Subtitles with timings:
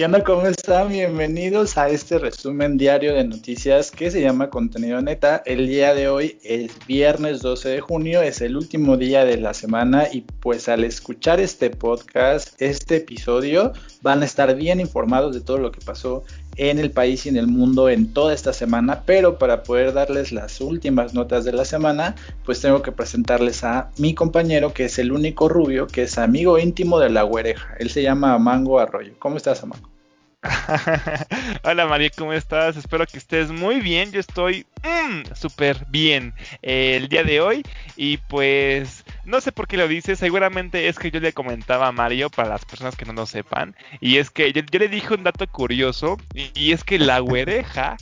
[0.00, 0.24] ¿Qué onda?
[0.24, 0.88] ¿Cómo están?
[0.88, 5.42] Bienvenidos a este resumen diario de noticias que se llama Contenido Neta.
[5.44, 9.52] El día de hoy es viernes 12 de junio, es el último día de la
[9.52, 15.42] semana y pues al escuchar este podcast, este episodio, van a estar bien informados de
[15.42, 16.24] todo lo que pasó
[16.56, 20.32] en el país y en el mundo en toda esta semana, pero para poder darles
[20.32, 24.98] las últimas notas de la semana, pues tengo que presentarles a mi compañero que es
[24.98, 27.74] el único rubio que es amigo íntimo de la güereja.
[27.78, 29.14] Él se llama Amango Arroyo.
[29.18, 29.99] ¿Cómo estás, Amango?
[31.64, 32.76] Hola María, ¿cómo estás?
[32.76, 34.10] Espero que estés muy bien.
[34.10, 36.32] Yo estoy mm, súper bien
[36.62, 37.62] eh, el día de hoy.
[37.96, 40.18] Y pues no sé por qué lo dices.
[40.18, 43.76] Seguramente es que yo le comentaba a Mario para las personas que no lo sepan.
[44.00, 46.16] Y es que yo, le dije un dato curioso.
[46.34, 47.98] Y, es que la güereja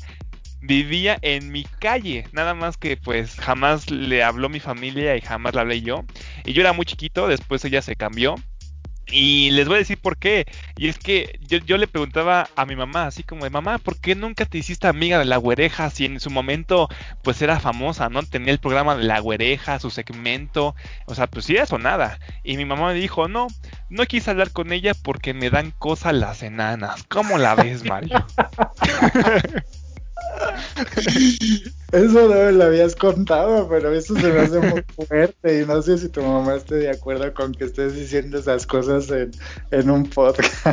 [0.60, 2.28] vivía en mi calle.
[2.32, 6.04] Nada más que pues jamás le habló mi familia y jamás la hablé yo.
[6.44, 8.36] Y yo era muy chiquito, después ella se cambió.
[9.10, 10.46] Y les voy a decir por qué.
[10.76, 14.14] Y es que yo, le preguntaba a mi mamá, así como de mamá, ¿por qué
[14.14, 16.88] nunca te hiciste amiga de la güereja si en su momento
[17.22, 18.22] pues era famosa, ¿no?
[18.22, 20.74] Tenía el programa de la güereja, su segmento,
[21.06, 22.18] o sea, pues sí, eso nada.
[22.44, 23.48] Y mi mamá me dijo, no,
[23.88, 27.04] no quise hablar con ella porque me dan cosas las enanas.
[27.08, 28.24] ¿Cómo la ves, Mario?
[31.92, 35.80] Eso no me lo habías contado, pero eso se me hace muy fuerte y no
[35.82, 39.30] sé si tu mamá esté de acuerdo con que estés diciendo esas cosas en,
[39.70, 40.66] en un podcast.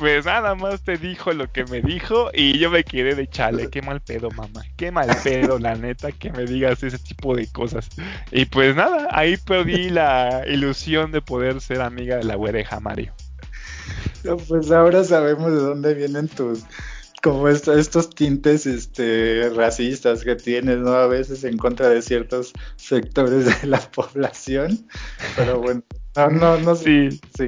[0.00, 3.68] Pues nada más te dijo lo que me dijo y yo me quedé de chale,
[3.68, 7.46] qué mal pedo, mamá, qué mal pedo, la neta, que me digas ese tipo de
[7.48, 7.86] cosas.
[8.32, 13.12] Y pues nada, ahí perdí la ilusión de poder ser amiga de la güereja, Mario.
[14.48, 16.64] pues ahora sabemos de dónde vienen tus
[17.22, 20.92] como estos tintes este, racistas que tienes, ¿no?
[20.92, 24.86] A veces en contra de ciertos sectores de la población.
[25.36, 25.82] Pero bueno,
[26.16, 27.46] no, no, no sé, sí.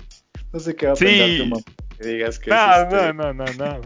[0.52, 1.62] no sé qué va a pensar tu mamá
[1.98, 3.80] que digas que no, este no, no, no, no,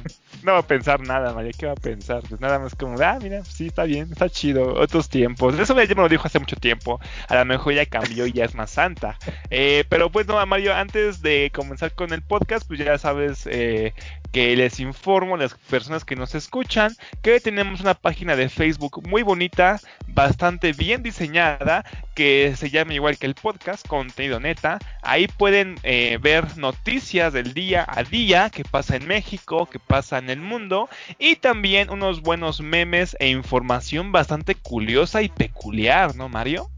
[0.46, 2.22] no va a pensar nada, María, ¿qué va a pensar?
[2.28, 5.58] Pues nada más como, ah, mira, sí, está bien, está chido, otros tiempos.
[5.58, 8.44] Eso ya me lo dijo hace mucho tiempo, a lo mejor ya cambió y ya
[8.44, 9.18] es más santa.
[9.50, 13.92] Eh, pero pues no, Mario, antes de comenzar con el podcast, pues ya sabes eh,
[14.30, 19.06] que les informo a las personas que nos escuchan que tenemos una página de Facebook
[19.08, 24.78] muy bonita, bastante bien diseñada, que se llama igual que el podcast, contenido neta.
[25.02, 30.18] Ahí pueden eh, ver noticias del día a día que pasa en México, que pasa
[30.18, 30.88] en el mundo
[31.18, 36.70] y también unos buenos memes e información bastante curiosa y peculiar, ¿no, Mario?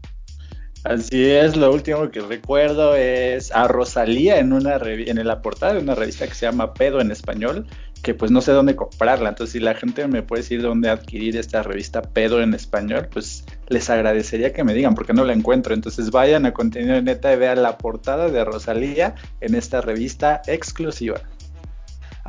[0.85, 5.79] Así es, lo último que recuerdo es a Rosalía en una en la portada de
[5.79, 7.67] una revista que se llama Pedo en español,
[8.01, 11.35] que pues no sé dónde comprarla, entonces si la gente me puede decir dónde adquirir
[11.35, 15.73] esta revista Pedo en español, pues les agradecería que me digan porque no la encuentro,
[15.73, 21.19] entonces vayan a contenido neta y vean la portada de Rosalía en esta revista exclusiva.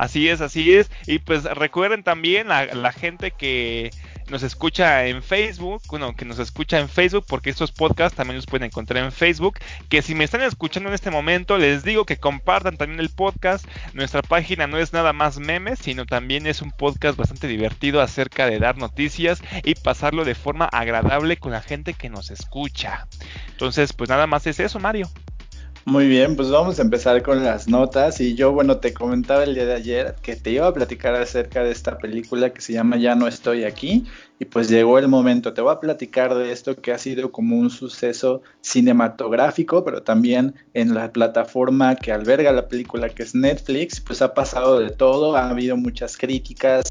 [0.01, 0.89] Así es, así es.
[1.05, 3.91] Y pues recuerden también a la gente que
[4.31, 8.47] nos escucha en Facebook, bueno, que nos escucha en Facebook, porque estos podcasts también los
[8.47, 12.17] pueden encontrar en Facebook, que si me están escuchando en este momento, les digo que
[12.17, 13.63] compartan también el podcast.
[13.93, 18.47] Nuestra página no es nada más memes, sino también es un podcast bastante divertido acerca
[18.47, 23.05] de dar noticias y pasarlo de forma agradable con la gente que nos escucha.
[23.51, 25.11] Entonces, pues nada más es eso, Mario.
[25.83, 28.21] Muy bien, pues vamos a empezar con las notas.
[28.21, 31.63] Y yo, bueno, te comentaba el día de ayer que te iba a platicar acerca
[31.63, 34.05] de esta película que se llama Ya no estoy aquí.
[34.37, 37.57] Y pues llegó el momento, te voy a platicar de esto que ha sido como
[37.57, 43.99] un suceso cinematográfico, pero también en la plataforma que alberga la película que es Netflix,
[44.01, 46.85] pues ha pasado de todo, ha habido muchas críticas,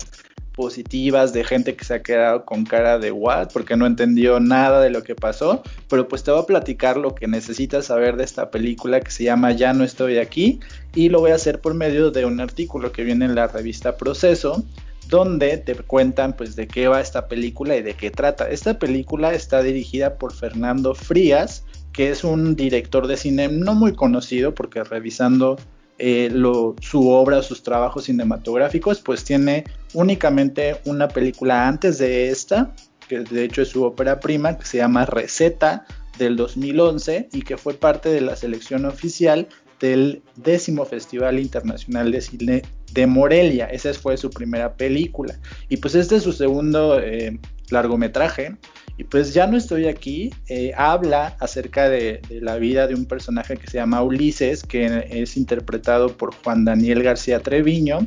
[0.52, 4.80] positivas de gente que se ha quedado con cara de what porque no entendió nada
[4.80, 8.24] de lo que pasó, pero pues te voy a platicar lo que necesitas saber de
[8.24, 10.60] esta película que se llama Ya no estoy aquí
[10.94, 13.96] y lo voy a hacer por medio de un artículo que viene en la revista
[13.96, 14.64] Proceso
[15.10, 18.48] donde te cuentan pues de qué va esta película y de qué trata.
[18.48, 23.92] Esta película está dirigida por Fernando Frías, que es un director de cine no muy
[23.92, 25.56] conocido porque revisando
[26.02, 26.32] eh,
[26.80, 32.74] su obra, sus trabajos cinematográficos, pues tiene únicamente una película antes de esta,
[33.06, 35.84] que de hecho es su ópera prima, que se llama Receta
[36.18, 39.48] del 2011 y que fue parte de la selección oficial
[39.78, 43.66] del décimo Festival Internacional de Cine de Morelia.
[43.66, 45.38] Esa fue su primera película.
[45.68, 47.38] Y pues este es su segundo eh,
[47.70, 48.56] largometraje
[48.96, 53.56] y pues ya no estoy aquí, eh, habla acerca de, la vida de un personaje
[53.56, 58.06] que se llama Ulises, que es interpretado por Juan Daniel García Treviño,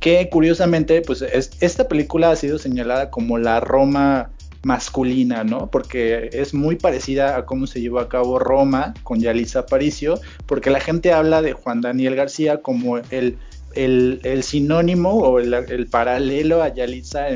[0.00, 4.30] que curiosamente, pues esta película ha sido señalada como la Roma
[4.62, 5.70] masculina, ¿no?
[5.70, 10.70] Porque es muy parecida a cómo se llevó a cabo Roma con Yalitza Aparicio, porque
[10.70, 13.38] la gente habla de Juan Daniel García como el
[13.76, 17.26] el, sinónimo o el, paralelo a Yalitza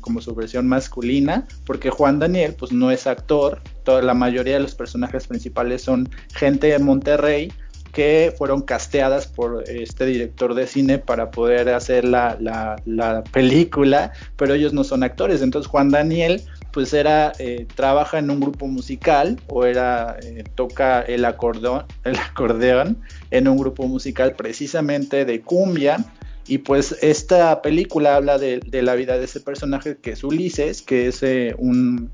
[0.00, 4.60] como su versión masculina, porque Juan Daniel pues no es actor, toda, la mayoría de
[4.60, 7.52] los personajes principales son gente de Monterrey
[7.92, 14.54] que fueron casteadas por este director de cine para poder hacer la, la película, pero
[14.54, 16.42] ellos no son actores, entonces Juan Daniel
[16.72, 22.16] pues era, eh, trabaja en un grupo musical o era, eh, toca el acordeón, el
[22.16, 22.98] acordeón
[23.30, 26.04] en un grupo musical precisamente de cumbia.
[26.46, 31.08] Y pues esta película habla de, la vida de ese personaje que es Ulises, que
[31.08, 32.10] es eh, un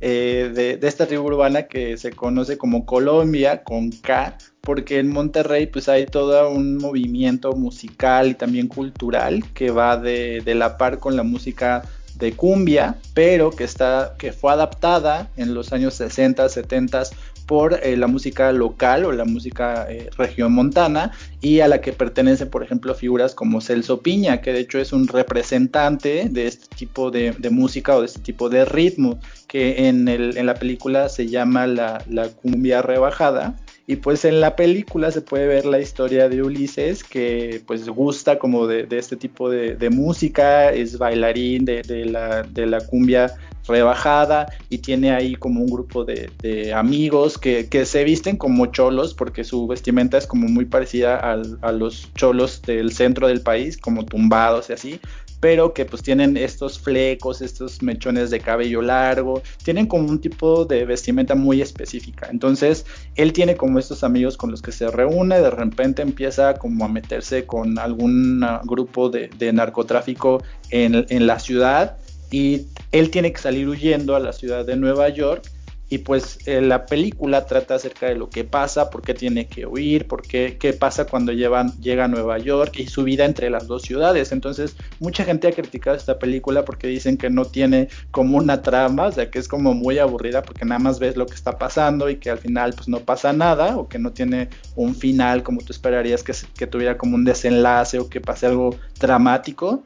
[0.00, 5.88] de, esta tribu urbana que se conoce como Colombia con K, porque en Monterrey pues
[5.88, 11.22] hay todo un movimiento musical y también cultural que va de la par con la
[11.22, 11.82] música
[12.18, 17.04] de cumbia, pero que, está, que fue adaptada en los años 60, 70
[17.46, 21.92] por eh, la música local o la música eh, región montana y a la que
[21.92, 26.66] pertenecen, por ejemplo, figuras como Celso Piña, que de hecho es un representante de este
[26.74, 31.08] tipo de, música o de este tipo de ritmo, que en, el, en la película
[31.08, 33.56] se llama la, la cumbia rebajada
[33.88, 38.38] y pues en la película se puede ver la historia de Ulises, que pues gusta
[38.38, 43.32] como de, este tipo de, música, es bailarín de, la, de la cumbia
[43.68, 49.44] rebajada y tiene ahí como un grupo de, amigos que, se visten como cholos porque
[49.44, 54.70] su vestimenta es como muy parecida a los cholos del centro del país, como tumbados
[54.70, 55.00] y así,
[55.40, 60.64] pero que pues tienen estos flecos, estos mechones de cabello largo, tienen como un tipo
[60.64, 62.28] de vestimenta muy específica.
[62.30, 66.84] Entonces, él tiene como estos amigos con los que se reúne, de repente empieza como
[66.84, 71.96] a meterse con algún grupo de, narcotráfico en, en la ciudad
[72.30, 75.50] y él tiene que salir huyendo a la ciudad de Nueva York
[75.88, 79.66] y pues eh, la película trata acerca de lo que pasa, por qué tiene que
[79.66, 83.50] huir, por qué, qué pasa cuando llevan, llega a Nueva York y su vida entre
[83.50, 84.32] las dos ciudades.
[84.32, 89.06] Entonces, mucha gente ha criticado esta película porque dicen que no tiene como una trama,
[89.06, 92.10] o sea, que es como muy aburrida porque nada más ves lo que está pasando
[92.10, 95.60] y que al final pues no pasa nada o que no tiene un final como
[95.60, 99.84] tú esperarías que, que tuviera como un desenlace o que pase algo dramático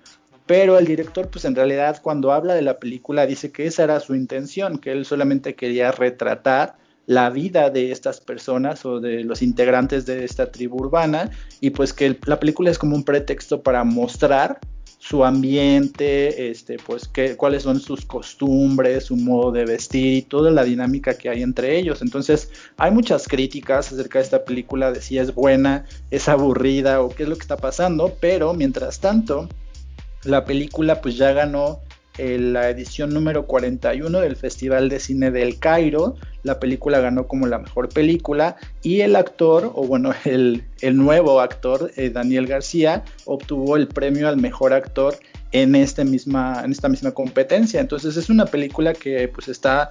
[0.51, 4.01] pero el director pues en realidad cuando habla de la película dice que esa era
[4.01, 6.77] su intención, que él solamente quería retratar
[7.07, 11.31] la vida de estas personas o de los integrantes de esta tribu urbana
[11.61, 14.59] y pues que la película es como un pretexto para mostrar
[14.99, 20.65] su ambiente, este, pues cuáles son sus costumbres, su modo de vestir y toda la
[20.65, 22.03] dinámica que hay entre ellos.
[22.03, 27.09] Entonces hay muchas críticas acerca de esta película de si es buena, es aburrida o
[27.11, 29.49] qué es lo que está pasando, pero mientras tanto
[30.25, 31.81] la película pues ya ganó
[32.19, 36.17] eh, la edición número 41 del Festival de Cine del Cairo.
[36.43, 40.63] La película ganó como la mejor película y el actor, o bueno, el,
[40.93, 45.17] nuevo actor, eh, Daniel García, obtuvo el premio al mejor actor
[45.53, 47.81] en, este misma, en esta misma competencia.
[47.81, 49.89] Entonces es una película que pues está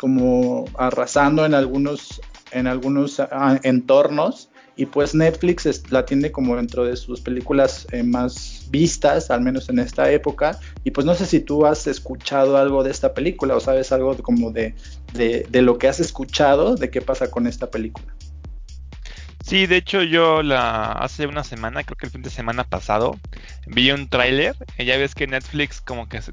[0.00, 2.20] como arrasando en algunos,
[2.52, 8.02] en algunos ah, entornos y pues Netflix la tiene como dentro de sus películas eh,
[8.02, 10.60] más vistas, al menos en esta época.
[10.84, 14.14] Y pues no sé si tú has escuchado algo de esta película o sabes algo
[14.18, 14.74] como de,
[15.14, 18.06] de, lo que has escuchado, de qué pasa con esta película.
[19.46, 23.16] Sí, de hecho yo la hace una semana, creo que el fin de semana pasado,
[23.68, 24.56] vi un tráiler.
[24.76, 26.32] Ya ves que Netflix como que se,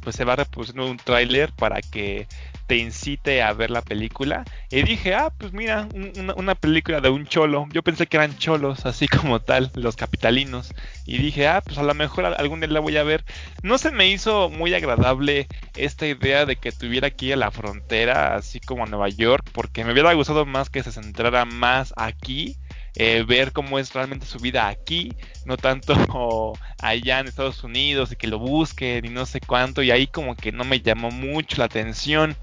[0.00, 2.28] pues se va reproduciendo un tráiler para que
[2.66, 4.44] te incite a ver la película.
[4.70, 5.88] Y dije, ah, pues mira,
[6.36, 7.66] una, película de un cholo.
[7.72, 10.74] Yo pensé que eran cholos, así como tal, los capitalinos.
[11.04, 13.24] Y dije, ah, pues a lo mejor algún día la voy a ver.
[13.62, 18.34] No se me hizo muy agradable esta idea de que tuviera aquí a la frontera,
[18.36, 22.56] así como a Nueva York, porque me hubiera gustado más que se centrara más aquí
[22.94, 25.16] eh, ver cómo es realmente su vida aquí,
[25.46, 25.94] no tanto
[26.78, 30.36] allá en Estados Unidos y que lo busquen y no sé cuánto, y ahí como
[30.36, 32.36] que no me llamó mucho la atención,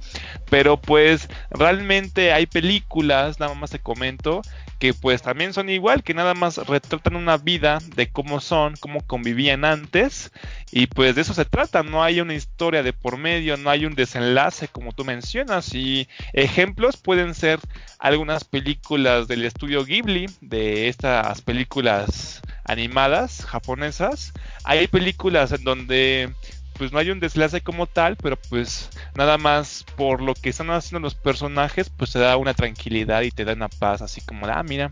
[0.49, 4.41] pero pues realmente hay películas, nada más te comento,
[4.79, 9.05] que pues también son igual, que nada más retratan una vida de cómo son, cómo
[9.05, 10.31] convivían antes,
[10.71, 13.85] y pues de eso se trata, no hay una historia de por medio, no hay
[13.85, 17.59] un desenlace como tú mencionas, y ejemplos pueden ser
[17.99, 24.31] algunas películas del estudio Ghibli, de estas películas animadas japonesas,
[24.63, 26.33] hay películas en donde
[26.79, 30.71] pues no hay un desenlace como tal, pero pues nada más por lo que están
[30.71, 34.47] haciendo los personajes, pues te da una tranquilidad y te da una paz, así como,
[34.47, 34.89] ah, mira,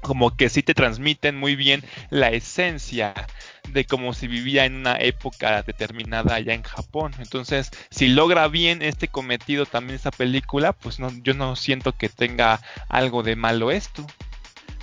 [0.00, 3.12] como que sí te transmiten muy bien la esencia
[3.68, 7.12] de cómo se vivía en una época determinada allá en Japón.
[7.18, 12.08] Entonces, si logra bien este cometido también esta película, pues no, yo no siento que
[12.08, 14.06] tenga algo de malo esto.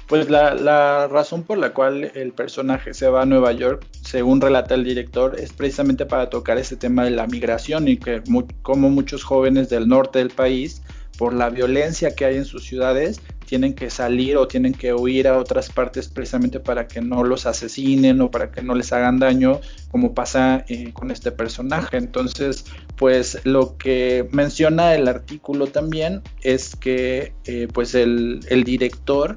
[0.08, 4.40] Pues la, la, razón por la cual el personaje se va a Nueva York, según
[4.40, 8.24] relata el director, es precisamente para tocar ese tema de la migración y que
[8.62, 10.82] como muchos jóvenes del norte del país,
[11.18, 15.28] por la violencia que hay en sus ciudades, tienen que salir o tienen que huir
[15.28, 19.20] a otras partes precisamente para que no los asesinen o para que no les hagan
[19.20, 19.60] daño,
[19.90, 21.98] como pasa eh, con este personaje.
[21.98, 29.36] Entonces, pues lo que menciona el artículo también es que eh, pues el, el director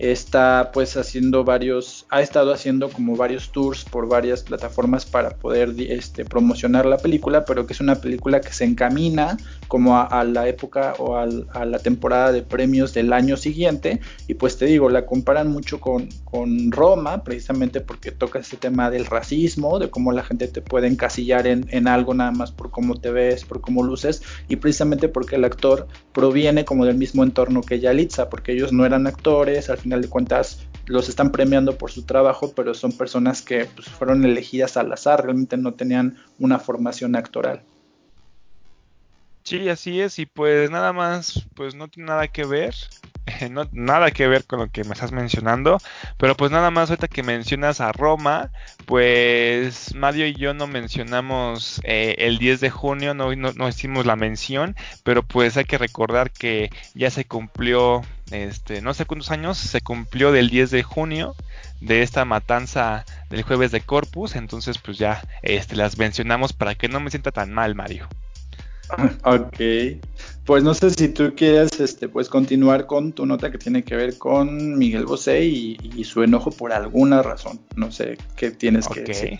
[0.00, 5.74] está pues haciendo varios, ha estado haciendo como varios tours por varias plataformas para poder
[5.78, 9.36] este, promocionar la película, pero que es una película que se encamina
[9.68, 14.00] como a, la época o a la temporada de premios del año siguiente.
[14.26, 18.90] Y pues te digo, la comparan mucho con, con Roma, precisamente porque toca ese tema
[18.90, 22.70] del racismo, de cómo la gente te puede encasillar en, en algo nada más por
[22.70, 27.22] cómo te ves, por cómo luces y precisamente porque el actor proviene como del mismo
[27.22, 31.76] entorno que Yalitza, porque ellos no eran actores, al final de cuentas los están premiando
[31.76, 36.16] por su trabajo, pero son personas que pues, fueron elegidas al azar, realmente no tenían
[36.38, 37.62] una formación actoral.
[39.50, 42.72] Sí, así es, y pues nada más, pues no tiene nada que ver,
[43.50, 45.78] no, nada que ver con lo que me estás mencionando,
[46.18, 48.52] pero pues nada más ahorita que mencionas a Roma,
[48.86, 54.14] pues Mario y yo no mencionamos eh, el 10 de junio, no, no, hicimos la
[54.14, 59.58] mención, pero pues hay que recordar que ya se cumplió, este, no sé cuántos años,
[59.58, 61.34] se cumplió del 10 de junio
[61.80, 66.86] de esta matanza del jueves de Corpus, entonces pues ya este, las mencionamos para que
[66.86, 68.08] no me sienta tan mal, Mario.
[69.24, 70.00] Ok,
[70.44, 73.96] pues no sé si tú quieres este, pues continuar con tu nota que tiene que
[73.96, 77.60] ver con Miguel Bosé y, su enojo por alguna razón.
[77.76, 79.38] No sé qué tienes que decir.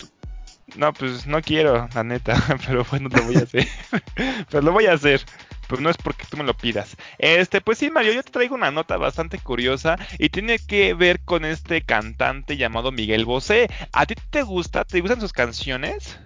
[0.77, 2.35] No, pues no quiero, la neta,
[2.67, 3.67] pero bueno, lo voy a hacer.
[4.51, 5.23] pero lo voy a hacer.
[5.69, 6.97] Pues no es porque tú me lo pidas.
[7.19, 11.21] Este, pues sí, Mario, yo te traigo una nota bastante curiosa y tiene que ver
[11.21, 13.69] con este cantante llamado Miguel Bosé.
[13.93, 14.85] ¿A ti te gusta?
[14.85, 16.19] ¿Te gustan sus canciones?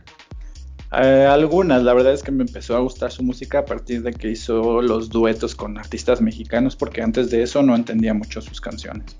[1.02, 4.12] Eh, algunas, la verdad es que me empezó a gustar su música a partir de
[4.12, 8.60] que hizo los duetos con artistas mexicanos, porque antes de eso no entendía mucho sus
[8.60, 9.16] canciones.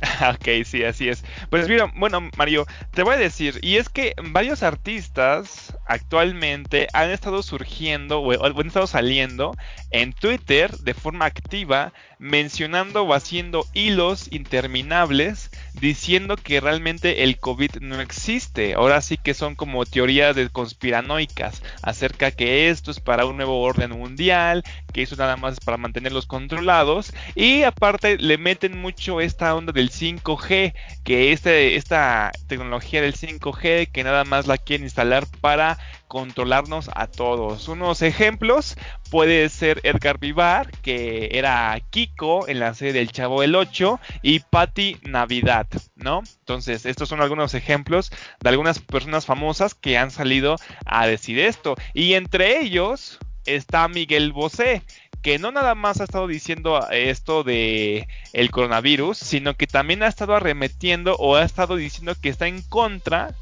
[0.30, 1.24] ok, sí, así es.
[1.50, 7.10] Pues mira, bueno, Mario, te voy a decir, y es que varios artistas actualmente han
[7.10, 9.56] estado surgiendo o han estado saliendo
[9.90, 15.50] en Twitter de forma activa mencionando o haciendo hilos interminables
[15.80, 18.74] diciendo que realmente el COVID no existe.
[18.74, 23.60] Ahora sí que son como teorías de conspiranoicas acerca que esto es para un nuevo
[23.60, 29.20] orden mundial, que eso nada más es para mantenerlos controlados y aparte le meten mucho
[29.20, 34.84] esta onda del 5G, que este, esta tecnología del 5G que nada más la quieren
[34.84, 37.68] instalar para controlarnos a todos.
[37.68, 38.76] Unos ejemplos
[39.10, 44.40] puede ser Edgar Vivar, que era Kiko en la serie del Chavo el 8, y
[44.40, 46.22] Patty Navidad, ¿no?
[46.40, 48.10] Entonces, estos son algunos ejemplos
[48.40, 51.76] de algunas personas famosas que han salido a decir esto.
[51.94, 54.82] Y entre ellos está Miguel Bosé,
[55.22, 60.08] que no nada más ha estado diciendo esto de el coronavirus, sino que también ha
[60.08, 63.34] estado arremetiendo o ha estado diciendo que está en contra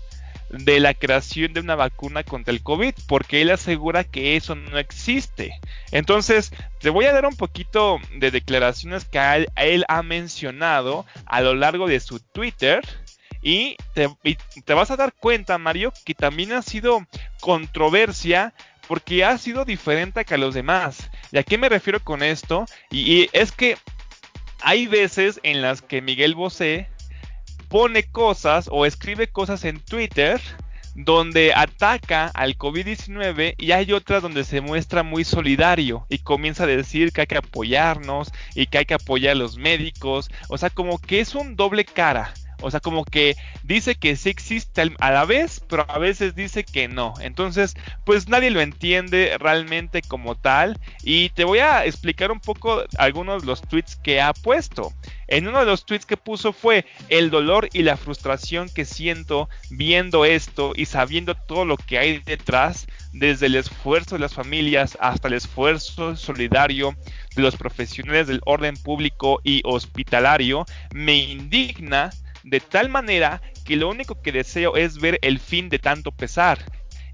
[0.58, 4.78] de la creación de una vacuna contra el COVID, porque él asegura que eso no
[4.78, 5.58] existe.
[5.90, 11.54] Entonces, te voy a dar un poquito de declaraciones que él, ha mencionado a lo
[11.54, 12.82] largo de su Twitter.
[13.42, 17.06] Y te, vas a dar cuenta, Mario, que también ha sido
[17.40, 18.54] controversia
[18.88, 21.10] porque ha sido diferente que a los demás.
[21.30, 22.64] ¿Y a qué me refiero con esto?
[22.90, 23.76] Y, y, es que
[24.62, 26.88] hay veces en las que Miguel Bosé
[27.74, 30.40] pone cosas o escribe cosas en Twitter
[30.94, 36.68] donde ataca al COVID-19 y hay otras donde se muestra muy solidario y comienza a
[36.68, 40.30] decir que hay que apoyarnos y que hay que apoyar a los médicos.
[40.48, 42.32] O sea, como que es un doble cara.
[42.60, 46.64] O sea, como que dice que sí existe a la vez, pero a veces dice
[46.64, 47.14] que no.
[47.20, 50.78] Entonces, pues nadie lo entiende realmente como tal.
[51.02, 54.92] Y te voy a explicar un poco algunos de los tweets que ha puesto.
[55.26, 59.48] En uno de los tweets que puso fue el dolor y la frustración que siento
[59.70, 64.98] viendo esto y sabiendo todo lo que hay detrás, desde el esfuerzo de las familias
[65.00, 66.94] hasta el esfuerzo solidario
[67.36, 72.10] de los profesionales del orden público y hospitalario, me indigna
[72.44, 76.58] de tal manera que lo único que deseo es ver el fin de tanto pesar.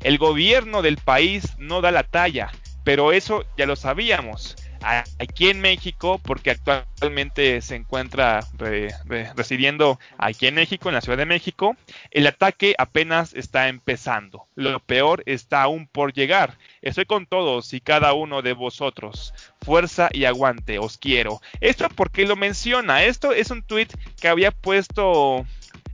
[0.02, 2.50] El gobierno del país no da la talla,
[2.84, 4.56] pero eso ya lo sabíamos.
[4.82, 8.40] Aquí en México, porque actualmente se encuentra
[9.36, 11.76] residiendo aquí en México, en la Ciudad de México,
[12.10, 14.46] el ataque apenas está empezando.
[14.54, 16.56] Lo peor está aún por llegar.
[16.82, 21.40] Estoy con todos y cada uno de vosotros fuerza y aguante, os quiero.
[21.60, 23.88] Esto porque lo menciona, esto es un tweet
[24.20, 25.46] que había puesto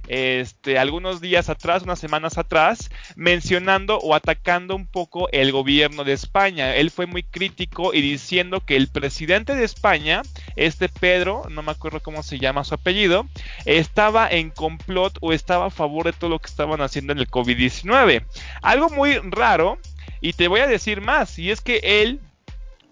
[0.08, 6.12] este, algunos días atrás, unas semanas atrás, mencionando o atacando un poco el gobierno de
[6.12, 6.74] España.
[6.74, 10.22] Él fue muy crítico y diciendo que el presidente de España,
[10.56, 13.26] este Pedro, no me acuerdo cómo se llama su apellido,
[13.64, 17.28] estaba en complot o estaba a favor de todo lo que estaban haciendo en el
[17.28, 18.24] COVID-19.
[18.62, 19.78] Algo muy raro,
[20.20, 22.20] y te voy a decir más, y es que él,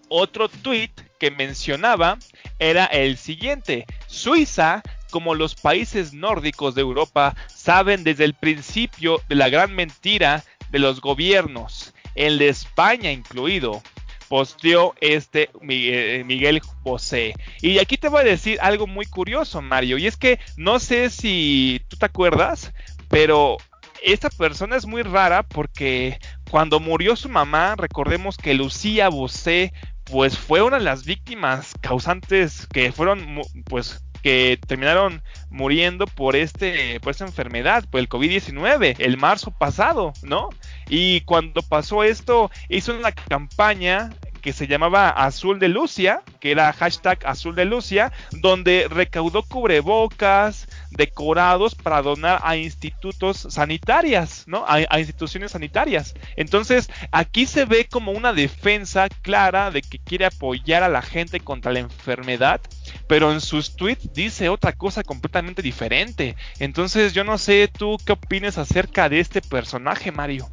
[0.09, 2.17] otro tweet que mencionaba
[2.59, 4.83] era el siguiente, Suiza
[5.15, 10.79] como los países nórdicos de Europa saben desde el principio de la gran mentira de
[10.79, 13.81] los gobiernos, el de España incluido,
[14.27, 17.33] posteó este eh, Miguel José.
[17.61, 21.09] Y aquí te voy a decir algo muy curioso, Mario, y es que no sé
[21.09, 22.73] si tú te acuerdas,
[23.07, 23.55] pero
[24.03, 26.19] esta persona es muy rara porque
[26.51, 29.71] cuando murió su mamá, recordemos que Lucía Bosé
[30.03, 36.99] pues fue una de las víctimas causantes que fueron pues que terminaron muriendo por este
[36.99, 40.49] por esta enfermedad, por el COVID-19, el marzo pasado, ¿no?
[40.89, 44.09] Y cuando pasó esto, hizo una campaña
[44.41, 50.69] que se llamaba Azul de Lucia, que era hashtag Azul de Lucia, donde recaudó cubrebocas,
[50.91, 54.65] decorados para donar a institutos sanitarias, ¿no?
[54.67, 56.13] A, a, instituciones sanitarias.
[56.35, 61.39] Entonces, aquí se ve como una defensa clara de que quiere apoyar a la gente
[61.39, 62.61] contra la enfermedad
[63.07, 66.35] pero en sus tweets dice otra cosa completamente diferente.
[66.59, 70.49] Entonces yo no sé tú qué opinas acerca de este personaje, Mario.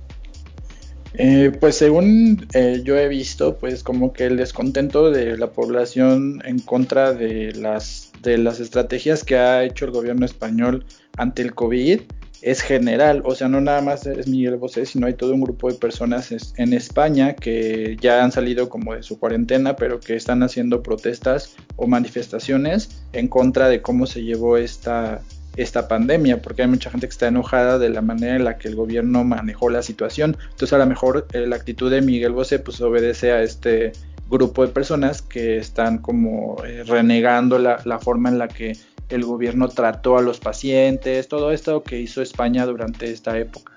[1.15, 6.43] Eh, pues según eh, yo he visto, pues como que el descontento de la población
[6.45, 11.55] en contra de las, de las estrategias que ha hecho el gobierno español ante el
[11.55, 12.01] COVID
[12.43, 15.71] es general, o sea, no nada más es Miguel Bosé, sino hay todo un grupo
[15.71, 20.43] de personas en España que ya han salido como de su cuarentena, pero que están
[20.43, 25.23] haciendo protestas o manifestaciones en contra de cómo se llevó esta,
[25.57, 28.69] esta pandemia, porque hay mucha gente que está enojada de la manera en la que
[28.69, 30.37] el gobierno manejó la situación.
[30.43, 33.93] Entonces, a lo mejor eh, la actitud de Miguel Bosé pues obedece a este
[34.29, 38.73] grupo de personas que están como eh, renegando la, la forma en la que
[39.11, 43.73] el gobierno trató a los pacientes, todo esto que hizo España durante esta época.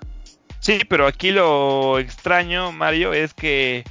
[0.60, 3.84] Sí, pero aquí lo extraño, Mario, es que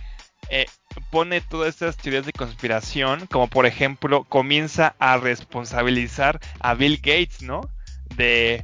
[0.49, 0.65] eh,
[1.11, 7.41] pone todas estas teorías de conspiración, como por ejemplo comienza a responsabilizar a Bill Gates,
[7.41, 7.61] ¿no?
[8.15, 8.63] De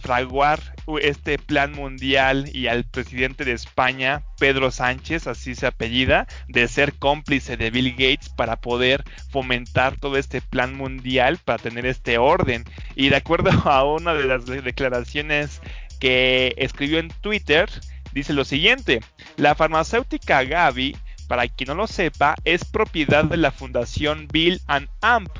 [0.00, 0.60] fraguar
[0.98, 6.94] este plan mundial y al presidente de España, Pedro Sánchez, así se apellida, de ser
[6.94, 12.64] cómplice de Bill Gates para poder fomentar todo este plan mundial, para tener este orden.
[12.96, 15.60] Y de acuerdo a una de las declaraciones
[16.00, 17.68] que escribió en Twitter,
[18.12, 19.00] dice lo siguiente,
[19.36, 20.96] la farmacéutica Gavi,
[21.28, 25.30] para quien no lo sepa, es propiedad de la fundación Bill Amp,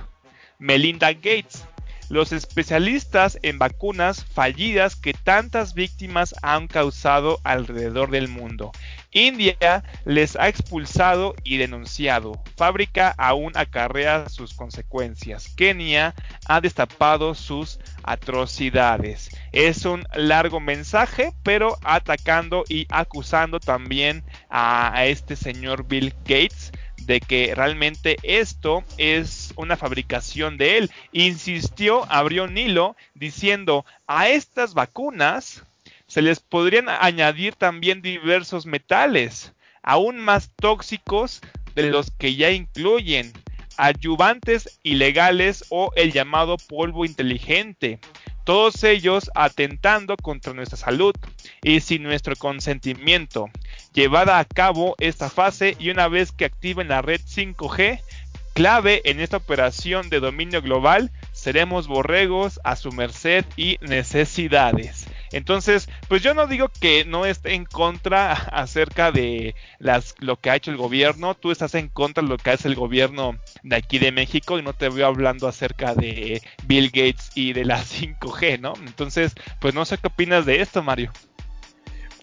[0.59, 1.65] Melinda Gates,
[2.11, 8.73] los especialistas en vacunas fallidas que tantas víctimas han causado alrededor del mundo.
[9.13, 12.41] India les ha expulsado y denunciado.
[12.57, 15.49] Fábrica aún acarrea sus consecuencias.
[15.57, 16.15] Kenia
[16.47, 19.31] ha destapado sus atrocidades.
[19.53, 26.73] Es un largo mensaje, pero atacando y acusando también a, este señor Bill Gates
[27.07, 30.91] de que realmente esto es una fabricación de él.
[31.13, 35.65] Insistió, abrió un hilo diciendo a estas vacunas
[36.07, 41.41] se les podrían añadir también diversos metales, aún más tóxicos
[41.77, 43.33] de los que ya incluyen
[43.77, 48.01] ayudantes ilegales o el llamado polvo inteligente,
[48.51, 51.15] todos ellos atentando contra nuestra salud
[51.63, 53.49] y sin nuestro consentimiento.
[53.95, 58.01] Llevada a cabo esta fase y una vez que activen la red 5G,
[58.53, 65.00] clave en esta operación de dominio global, seremos borregos a su merced y necesidades.
[65.33, 70.51] Entonces, pues yo no digo que no esté en contra acerca de las, lo que
[70.51, 73.77] ha hecho el gobierno, tú estás en contra de lo que hace el gobierno de
[73.77, 77.83] aquí de México y no te voy hablando acerca de Bill Gates y de la
[77.85, 78.75] 5G, ¿no?
[78.87, 81.13] Entonces, pues no sé qué opinas de esto, Mario.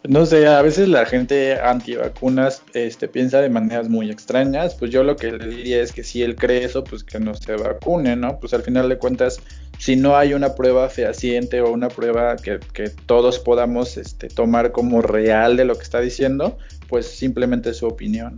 [0.04, 4.76] No sé, a veces la gente antivacunas este, piensa de maneras muy extrañas.
[4.76, 7.34] Pues yo lo que le diría es que si él cree eso, pues que no
[7.34, 8.40] se vacune, ¿no?
[8.40, 9.42] Pues al final de cuentas,
[9.80, 12.60] si no hay una prueba fehaciente o una prueba que,
[13.06, 16.58] todos podamos este, tomar como real de lo que está diciendo,
[16.88, 18.36] pues simplemente es su opinión.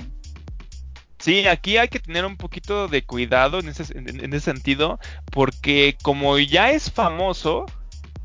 [1.20, 5.00] Sí, aquí hay que tener un poquito de cuidado en ese, en ese sentido,
[5.32, 7.66] porque como ya es famoso,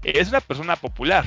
[0.05, 1.27] es una persona popular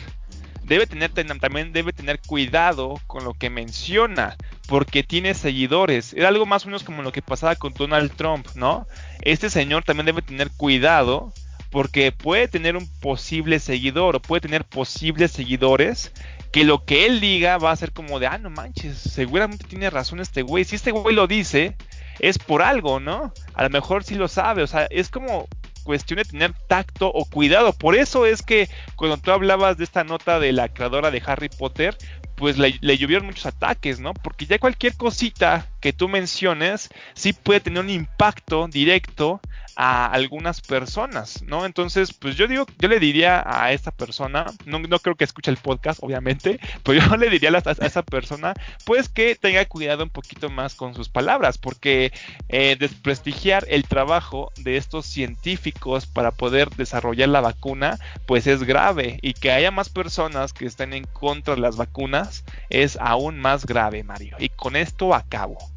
[0.67, 4.35] debe tener también debe tener cuidado con lo que menciona,
[4.67, 6.13] porque tiene seguidores.
[6.13, 8.85] Era algo más o menos como lo que pasaba con Donald Trump, ¿no?
[9.21, 11.33] Este señor también debe tener cuidado
[11.71, 16.11] porque puede tener un posible seguidor o puede tener posibles seguidores
[16.51, 19.89] que lo que él diga va a ser como de, ah, no manches, seguramente tiene
[19.89, 20.63] razón este güey.
[20.63, 21.75] Si este güey lo dice,
[22.19, 23.33] es por algo, ¿no?
[23.53, 25.47] A lo mejor sí lo sabe, o sea, es como
[25.87, 27.71] cuestión de tener tacto o cuidado.
[27.73, 31.49] Por eso es que cuando tú hablabas de esta nota de la creadora de Harry
[31.49, 31.97] Potter,
[32.35, 34.13] pues le, le, llovieron muchos ataques, ¿no?
[34.13, 39.39] Porque ya cualquier cosita que tú menciones sí puede tener un impacto directo
[39.79, 41.63] a algunas personas, ¿no?
[41.63, 45.57] Entonces, pues yo digo, yo le diría a esta persona, no, creo que escuche el
[45.57, 50.09] podcast, obviamente, pero yo le diría a, a, esa persona, pues que tenga cuidado un
[50.09, 52.11] poquito más con sus palabras, porque
[52.49, 59.19] eh, desprestigiar el trabajo de estos científicos para poder desarrollar la vacuna, pues es grave,
[59.21, 63.67] y que haya más personas que estén en contra de las vacunas es aún más
[63.67, 64.37] grave, Mario.
[64.39, 65.76] Y con esto acabo.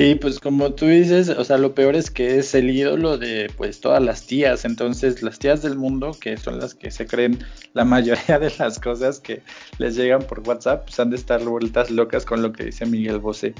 [0.00, 3.50] Sí, pues como tú dices, o sea, lo peor es que es el ídolo de
[3.54, 7.38] pues todas las tías, entonces las tías del mundo, que son las que se creen
[7.74, 9.42] la mayoría de las cosas que
[9.76, 13.18] les llegan por WhatsApp, pues han de estar vueltas locas con lo que dice Miguel
[13.18, 13.52] Bosé.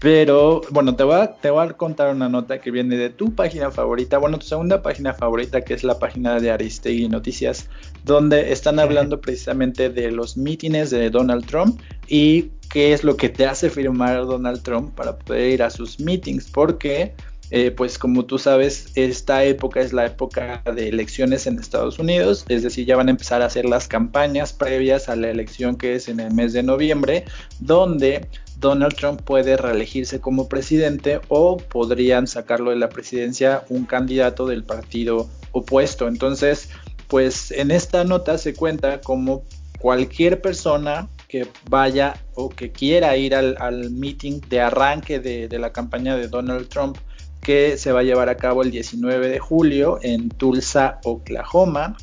[0.00, 3.36] Pero bueno, te voy, a, te voy a contar una nota que viene de tu
[3.36, 7.70] página favorita, bueno, tu segunda página favorita, que es la página de Aristegui Noticias,
[8.04, 13.28] donde están hablando precisamente de los mítines de Donald Trump y qué es lo que
[13.28, 17.14] te hace firmar Donald Trump para poder ir a sus meetings, porque
[17.50, 22.44] eh, pues como tú sabes, esta época es la época de elecciones en Estados Unidos,
[22.48, 25.94] es decir, ya van a empezar a hacer las campañas previas a la elección que
[25.94, 27.24] es en el mes de noviembre,
[27.60, 28.26] donde
[28.58, 34.64] Donald Trump puede reelegirse como presidente o podrían sacarlo de la presidencia un candidato del
[34.64, 36.08] partido opuesto.
[36.08, 36.70] Entonces,
[37.06, 39.44] pues en esta nota se cuenta como
[39.78, 46.16] cualquier persona que vaya o que quiera ir al, meeting de arranque de, la campaña
[46.16, 46.96] de Donald Trump
[47.42, 51.96] que se va a llevar a cabo el 19 de julio en Tulsa, Oklahoma.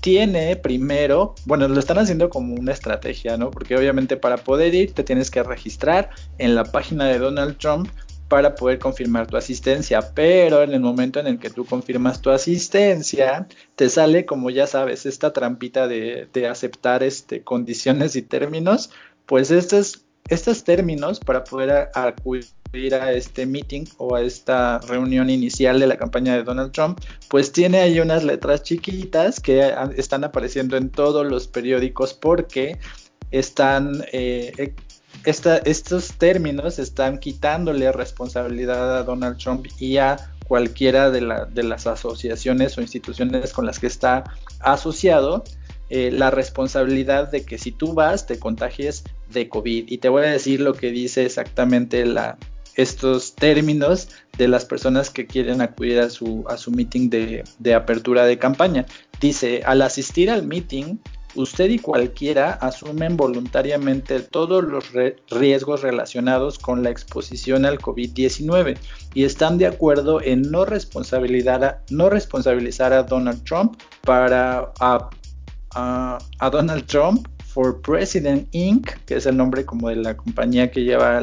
[0.00, 3.50] Tiene primero, bueno, lo están haciendo como una estrategia, ¿no?
[3.52, 7.88] Porque obviamente para poder ir te tienes que registrar en la página de Donald Trump
[8.32, 12.30] para poder confirmar tu asistencia, pero en el momento en el que tú confirmas tu
[12.30, 18.88] asistencia, te sale, como ya sabes, esta trampita de, aceptar este, condiciones y términos,
[19.26, 25.78] pues estos, estos términos para poder acudir a este meeting o a esta reunión inicial
[25.78, 30.78] de la campaña de Donald Trump, pues tiene ahí unas letras chiquitas que están apareciendo
[30.78, 32.78] en todos los periódicos porque
[33.30, 34.74] están eh,
[35.24, 40.16] estos términos están quitándole responsabilidad a Donald Trump y a
[40.48, 44.24] cualquiera de, las asociaciones o instituciones con las que está
[44.60, 45.44] asociado
[45.88, 49.84] eh, la responsabilidad de que si tú vas te contagies de COVID.
[49.88, 52.04] Y te voy a decir lo que dice exactamente
[52.76, 57.74] estos términos de las personas que quieren acudir a su, a su meeting de, de
[57.74, 58.86] apertura de campaña.
[59.20, 60.96] Dice, al asistir al meeting,
[61.34, 64.90] usted y cualquiera asumen voluntariamente todos los
[65.30, 68.76] riesgos relacionados con la exposición al COVID-19
[69.14, 75.08] y están de acuerdo en no, no responsabilizar a Donald Trump para a,
[76.50, 81.20] Donald Trump for President Inc., que es el nombre como de la compañía que lleva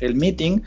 [0.00, 0.60] el meeting,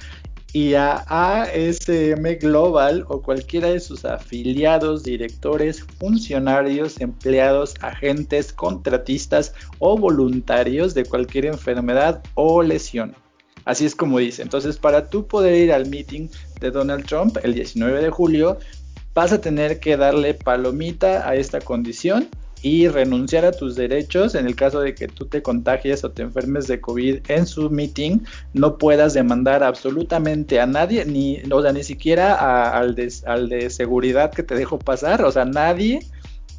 [0.54, 9.98] y a ASM Global o cualquiera de sus afiliados, directores, funcionarios, empleados, agentes, contratistas o
[9.98, 13.16] voluntarios de cualquier enfermedad o lesión.
[13.66, 14.42] Así es como dice.
[14.42, 16.28] Entonces, para tú poder ir al meeting
[16.60, 18.58] de Donald Trump el 19 de julio,
[19.14, 22.30] vas a tener que darle palomita a esta condición
[22.62, 26.24] y renunciar a tus derechos en el caso de que tú te contagies o te
[26.24, 28.20] enfermes de COVID en su meeting,
[28.54, 33.70] no puedas demandar absolutamente a nadie, ni, o sea, ni siquiera al, de, al de
[33.70, 36.00] seguridad que te dejo pasar, o sea, nadie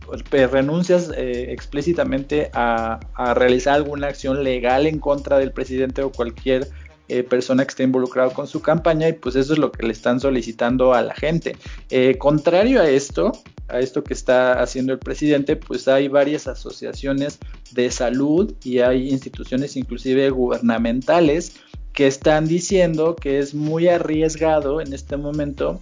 [0.06, 6.10] pues, renuncias eh, explícitamente a, a, realizar alguna acción legal en contra del presidente o
[6.10, 6.68] cualquier
[7.12, 9.90] eh, persona que esté involucrado con su campaña y pues eso es lo que le
[9.92, 11.56] están solicitando a la gente.
[11.90, 13.32] Eh, contrario a esto,
[13.70, 17.38] a esto que está haciendo el presidente, pues hay varias asociaciones
[17.72, 21.56] de salud y hay instituciones inclusive gubernamentales
[21.92, 25.78] que están diciendo que es muy arriesgado en este momento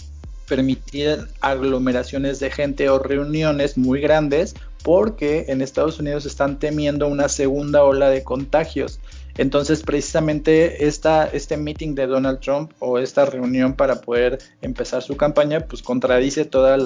[0.49, 7.29] permitir aglomeraciones de gente o reuniones muy grandes porque en Estados Unidos están temiendo una
[7.29, 9.01] segunda ola de contagios.
[9.39, 15.61] Entonces, precisamente este meeting de Donald Trump o esta reunión para poder empezar su campaña,
[15.61, 16.83] pues contradice todos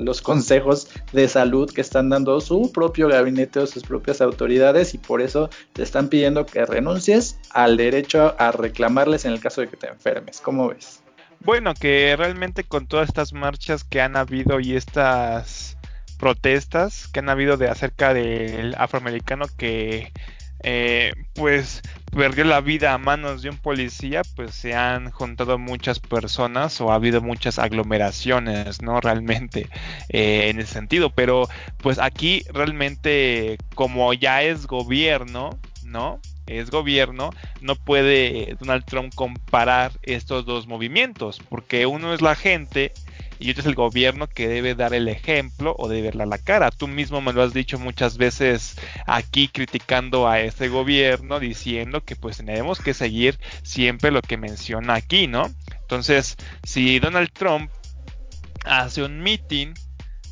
[0.00, 4.98] los consejos de salud que están dando su propio gabinete o sus propias autoridades y
[4.98, 9.68] por eso te están pidiendo que renuncies al derecho a reclamarles en el caso de
[9.68, 10.40] que te enfermes.
[10.40, 11.02] ¿Cómo ves?
[11.40, 15.76] Bueno, que realmente con todas estas marchas que han habido y estas
[16.18, 20.12] protestas que han habido de acerca del afroamericano que
[20.62, 26.00] eh, pues perdió la vida a manos de un policía, pues se han juntado muchas
[26.00, 29.00] personas o ha habido muchas aglomeraciones, ¿no?
[29.02, 29.68] Realmente
[30.08, 36.20] eh, en ese sentido, pero pues aquí realmente como ya es gobierno, ¿no?
[36.46, 42.92] es gobierno, no puede Donald Trump comparar estos dos movimientos, porque uno es la gente
[43.38, 46.70] y otro es el gobierno que debe dar el ejemplo o debe verla la cara.
[46.70, 52.16] Tú mismo me lo has dicho muchas veces aquí criticando a este gobierno, diciendo que
[52.16, 55.50] pues tenemos que seguir siempre lo que menciona aquí, ¿no?
[55.80, 57.70] Entonces, si Donald Trump
[58.64, 59.74] hace un meeting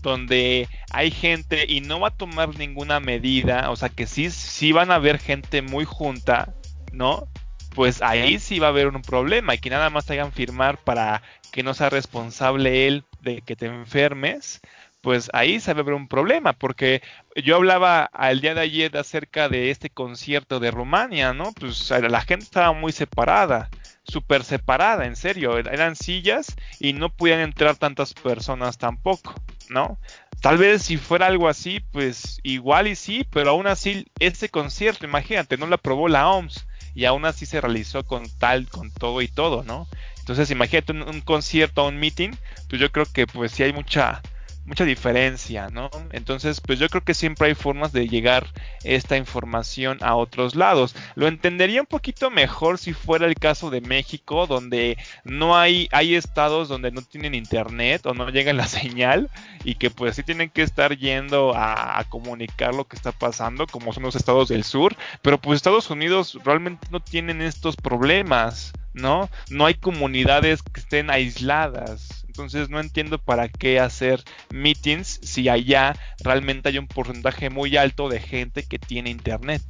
[0.02, 4.72] donde hay gente y no va a tomar ninguna medida, o sea que sí, sí
[4.72, 6.54] van a haber gente muy junta,
[6.92, 7.26] ¿no?
[7.74, 10.78] Pues ahí sí va a haber un problema y que nada más te hagan firmar
[10.78, 14.60] para que no sea responsable él de que te enfermes,
[15.00, 17.02] pues ahí se va a haber un problema, porque
[17.36, 21.52] yo hablaba al día de ayer acerca de este concierto de Rumania, ¿no?
[21.52, 23.68] Pues la gente estaba muy separada,
[24.02, 29.34] súper separada, en serio, eran sillas y no podían entrar tantas personas tampoco,
[29.68, 29.98] ¿no?
[30.40, 35.04] Tal vez si fuera algo así, pues igual y sí, pero aún así ese concierto,
[35.04, 39.20] imagínate, no lo aprobó la OMS y aún así se realizó con tal, con todo
[39.22, 39.88] y todo, ¿no?
[40.18, 42.30] Entonces, imagínate un, concierto, un meeting,
[42.68, 44.22] pues yo creo que pues sí hay mucha
[44.66, 45.90] mucha diferencia, ¿no?
[46.12, 48.46] Entonces, pues yo creo que siempre hay formas de llegar
[48.82, 50.94] esta información a otros lados.
[51.14, 56.14] Lo entendería un poquito mejor si fuera el caso de México, donde no hay, hay
[56.14, 59.30] estados donde no tienen internet o no llega la señal
[59.64, 63.66] y que pues sí tienen que estar yendo a, a comunicar lo que está pasando,
[63.66, 68.72] como son los estados del sur, pero pues Estados Unidos realmente no tienen estos problemas.
[68.94, 69.28] ¿no?
[69.50, 72.23] No hay comunidades que estén aisladas.
[72.34, 78.08] Entonces no entiendo para qué hacer meetings si allá realmente hay un porcentaje muy alto
[78.08, 79.62] de gente que tiene internet.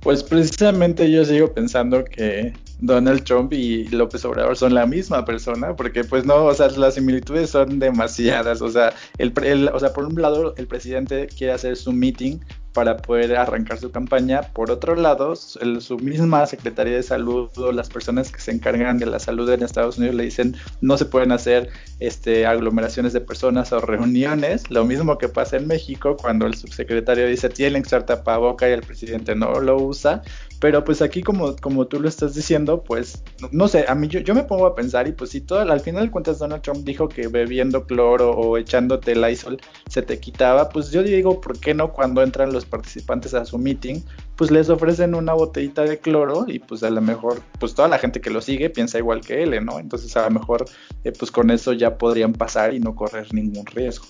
[0.00, 5.76] Pues precisamente yo sigo pensando que Donald Trump y López Obrador son la misma persona,
[5.76, 9.92] porque pues no, o sea, las similitudes son demasiadas, o sea, el, el, o sea,
[9.92, 12.40] por un lado el presidente quiere hacer su meeting
[12.72, 14.42] para poder arrancar su campaña.
[14.52, 19.06] Por otro lado, su misma Secretaría de Salud o las personas que se encargan de
[19.06, 23.72] la salud en Estados Unidos le dicen no se pueden hacer este, aglomeraciones de personas
[23.72, 24.70] o reuniones.
[24.70, 28.72] Lo mismo que pasa en México cuando el subsecretario dice tienen que estar tapaboca y
[28.72, 30.22] el presidente no lo usa.
[30.62, 34.20] Pero pues aquí como, como tú lo estás diciendo, pues no, sé, a mí yo,
[34.20, 36.84] yo, me pongo a pensar y pues si todo, al final de cuentas Donald Trump
[36.84, 41.74] dijo que bebiendo cloro o echándote Lysol se te quitaba, pues yo digo, ¿por qué
[41.74, 44.02] no cuando entran los participantes a su meeting,
[44.36, 47.98] pues les ofrecen una botellita de cloro y pues a lo mejor, pues toda la
[47.98, 49.80] gente que lo sigue piensa igual que él, ¿no?
[49.80, 50.64] Entonces a lo mejor
[51.02, 54.06] eh, pues con eso ya podrían pasar y no correr ningún riesgo.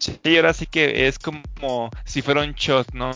[0.00, 3.12] Sí, ahora sí que es como si fuera un shot, ¿no?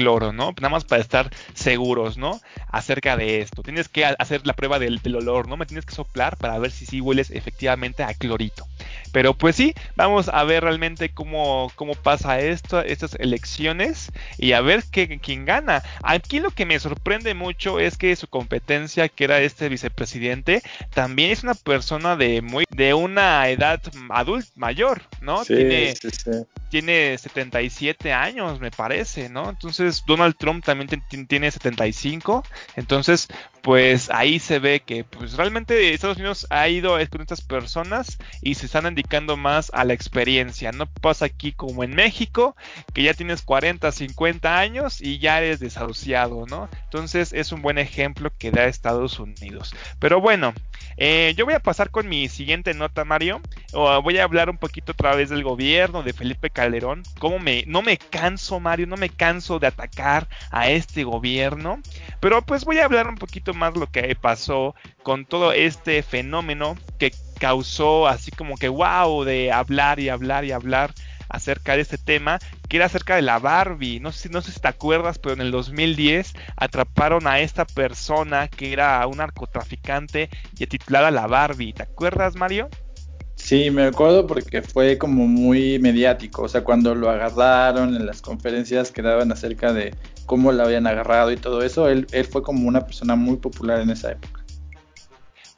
[0.00, 0.54] Cloro, ¿no?
[0.56, 2.40] Nada más para estar seguros, ¿no?
[2.68, 3.62] Acerca de esto.
[3.62, 5.58] Tienes que hacer la prueba del, olor, ¿no?
[5.58, 8.66] Me tienes que soplar para ver si sí hueles efectivamente a clorito.
[9.12, 14.62] Pero pues sí, vamos a ver realmente cómo, cómo pasa esto, estas elecciones y a
[14.62, 15.82] ver qué, quién gana.
[16.02, 20.62] Aquí lo que me sorprende mucho es que su competencia, que era este vicepresidente,
[20.94, 25.44] también es una persona de muy de una edad adulta mayor, ¿no?
[25.44, 26.30] Sí, tiene, sí, sí.
[26.70, 29.50] Tiene 77 años, me parece, ¿no?
[29.50, 30.88] Entonces Donald Trump también
[31.26, 32.44] tiene 75.
[32.76, 33.28] Entonces,
[33.62, 38.54] pues ahí se ve que pues realmente Estados Unidos ha ido con estas personas y
[38.54, 40.72] se están dedicando más a la experiencia.
[40.72, 42.56] No pasa aquí como en México,
[42.94, 46.68] que ya tienes 40, 50 años y ya eres desahuciado, ¿no?
[46.84, 49.74] Entonces es un buen ejemplo que da Estados Unidos.
[49.98, 50.54] Pero bueno,
[50.96, 53.40] eh, yo voy a pasar con mi siguiente nota, Mario.
[53.72, 57.02] O voy a hablar un poquito otra vez del gobierno de Felipe Calderón.
[57.18, 61.80] Cómo me, no me canso, Mario, no me canso de atacar a este gobierno.
[62.20, 66.76] Pero pues voy a hablar un poquito más lo que pasó con todo este fenómeno
[66.98, 70.92] que causó así como que wow de hablar y hablar y hablar
[71.30, 74.00] acerca de este tema, que era acerca de la Barbie.
[74.00, 78.48] No sé, no sé si te acuerdas, pero en el 2010 atraparon a esta persona
[78.48, 81.72] que era un narcotraficante y titulada la Barbie.
[81.72, 82.68] ¿Te acuerdas, Mario?
[83.42, 88.22] Sí, me acuerdo porque fue como muy mediático, o sea, cuando lo agarraron en las
[88.22, 89.92] conferencias que daban acerca de
[90.26, 93.80] cómo lo habían agarrado y todo eso, él, él fue como una persona muy popular
[93.80, 94.44] en esa época.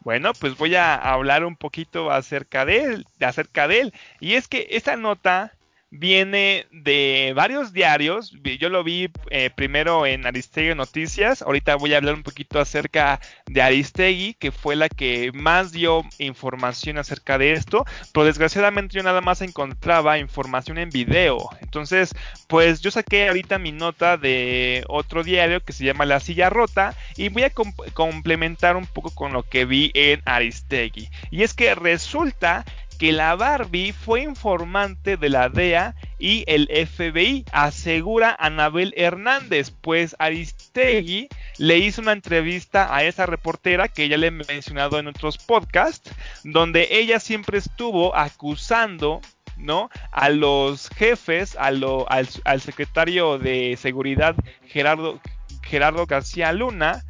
[0.01, 3.95] Bueno, pues voy a hablar un poquito acerca de él, acerca de él.
[4.21, 5.53] Y es que esta nota
[5.92, 8.33] viene de varios diarios.
[8.59, 11.42] Yo lo vi eh, primero en Aristegui Noticias.
[11.42, 16.02] Ahorita voy a hablar un poquito acerca de Aristegui, que fue la que más dio
[16.18, 17.85] información acerca de esto.
[18.12, 21.50] Pero desgraciadamente yo nada más encontraba información en video.
[21.61, 22.14] Entonces,
[22.48, 26.96] pues yo saqué ahorita mi nota de otro diario que se llama La Silla Rota
[27.16, 27.52] y voy a
[27.92, 31.11] complementar un poco con lo que vi en Aristegui.
[31.31, 32.64] Y es que resulta
[33.02, 40.14] que la Barbie fue informante de la DEA y el FBI, asegura Anabel Hernández, pues
[40.20, 45.36] Aristegui le hizo una entrevista a esa reportera que ya le he mencionado en otros
[45.36, 46.12] podcasts,
[46.44, 49.20] donde ella siempre estuvo acusando
[49.56, 49.90] ¿no?
[50.12, 54.36] A los jefes, a lo, al, secretario de seguridad
[54.68, 57.04] Gerardo, García Luna,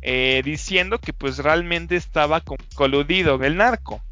[0.00, 2.42] eh, diciendo que pues realmente estaba
[2.74, 4.02] coludido el narco.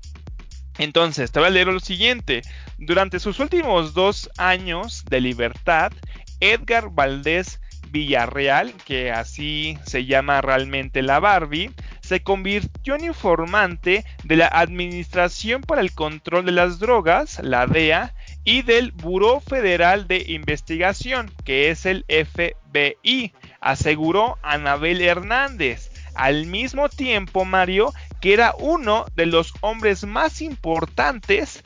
[0.78, 2.42] Entonces, te voy a leer lo siguiente.
[2.78, 5.92] Durante sus últimos dos años de libertad,
[6.40, 14.36] Edgar Valdés Villarreal, que así se llama realmente la Barbie, se convirtió en informante de
[14.36, 20.24] la Administración para el Control de las Drogas, la DEA, y del Buró Federal de
[20.26, 25.90] Investigación, que es el FBI, aseguró Anabel Hernández.
[26.14, 31.64] Al mismo tiempo, Mario, que era uno de los hombres más importantes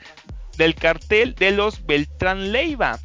[0.57, 2.99] del cartel de los Beltrán Leiva.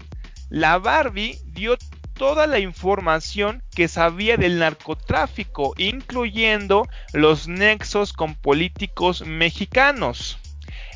[0.50, 1.78] La Barbie dio
[2.14, 10.40] toda la información que sabía del narcotráfico, incluyendo los nexos con políticos mexicanos.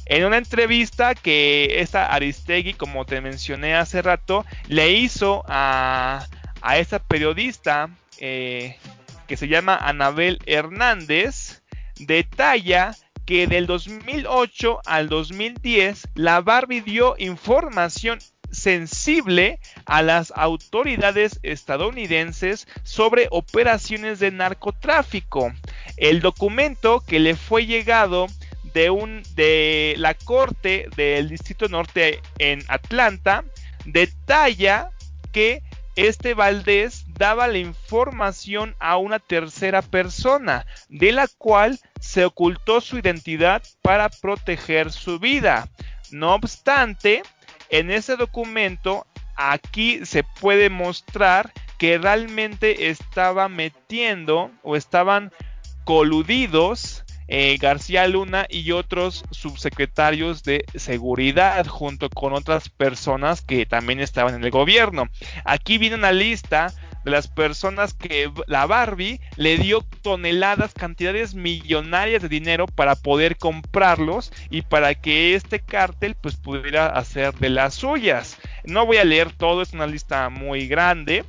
[0.06, 6.26] En una entrevista que esta Aristegui, como te mencioné hace rato, le hizo a,
[6.62, 7.90] a esa periodista
[8.20, 8.78] eh,
[9.28, 11.55] que se llama Anabel Hernández,
[12.00, 18.20] detalla que del 2008 al 2010 la Barbie dio información
[18.52, 25.52] sensible a las autoridades estadounidenses sobre operaciones de narcotráfico.
[25.98, 28.28] El documento que le fue llegado
[28.74, 33.44] de, un, de la Corte del Distrito Norte en Atlanta
[33.86, 34.92] detalla
[35.32, 35.62] que
[35.96, 42.98] este Valdés daba la información a una tercera persona, de la cual se ocultó su
[42.98, 45.70] identidad para proteger su vida.
[46.12, 47.24] No obstante,
[47.70, 55.32] en ese documento aquí se puede mostrar que realmente estaba metiendo o estaban
[55.84, 64.00] coludidos eh, García Luna y otros subsecretarios de seguridad junto con otras personas que también
[64.00, 65.10] estaban en el gobierno.
[65.44, 66.74] Aquí viene una lista
[67.06, 73.38] de las personas que la Barbie le dio toneladas, cantidades millonarias de dinero para poder
[73.38, 78.38] comprarlos y para que este cártel pues pudiera hacer de las suyas.
[78.64, 81.24] No voy a leer todo, es una lista muy grande,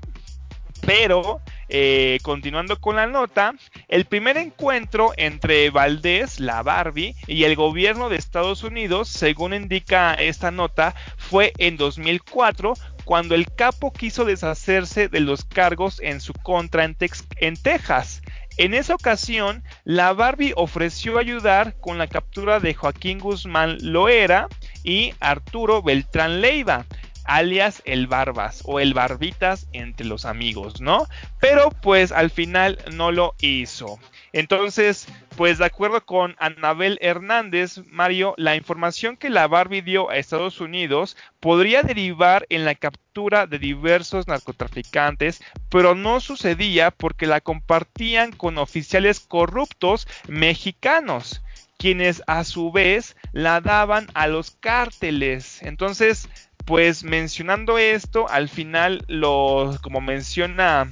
[0.86, 3.54] pero eh, continuando con la nota,
[3.88, 10.14] el primer encuentro entre Valdés, la Barbie, y el gobierno de Estados Unidos, según indica
[10.14, 12.74] esta nota, fue en 2004
[13.04, 16.96] cuando el capo quiso deshacerse de los cargos en su contra en,
[17.36, 18.20] en Texas.
[18.58, 24.48] En esa ocasión, la Barbie ofreció ayudar con la captura de Joaquín Guzmán Loera
[24.82, 26.86] y Arturo Beltrán Leiva,
[27.26, 31.06] alias el Barbas o el Barbitas entre los amigos, ¿no?
[31.40, 33.98] Pero pues al final no lo hizo.
[34.32, 40.16] Entonces, pues de acuerdo con Anabel Hernández, Mario, la información que la Barbie dio a
[40.16, 47.40] Estados Unidos podría derivar en la captura de diversos narcotraficantes, pero no sucedía porque la
[47.40, 51.42] compartían con oficiales corruptos mexicanos
[51.78, 55.62] quienes a su vez la daban a los cárteles.
[55.62, 56.28] Entonces,
[56.66, 60.90] pues mencionando esto, al final lo, como menciona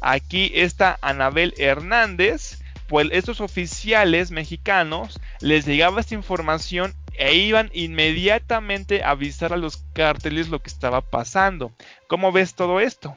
[0.00, 9.04] aquí esta Anabel Hernández, pues estos oficiales mexicanos les llegaba esta información e iban inmediatamente
[9.04, 11.72] a avisar a los cárteles lo que estaba pasando.
[12.08, 13.16] ¿Cómo ves todo esto?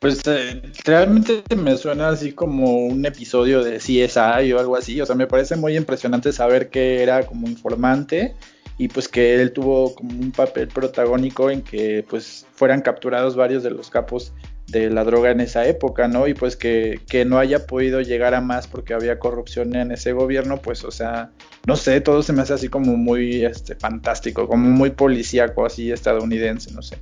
[0.00, 5.00] Pues eh, realmente me suena así como un episodio de CSI o algo así.
[5.00, 8.34] O sea, me parece muy impresionante saber que era como informante
[8.78, 13.64] y pues que él tuvo como un papel protagónico en que pues fueran capturados varios
[13.64, 14.32] de los capos
[14.68, 16.28] de la droga en esa época, ¿no?
[16.28, 20.12] Y pues que, que, no haya podido llegar a más porque había corrupción en ese
[20.12, 21.30] gobierno, pues, o sea,
[21.66, 25.90] no sé, todo se me hace así como muy este, fantástico, como muy policíaco, así
[25.90, 26.98] estadounidense, no sé.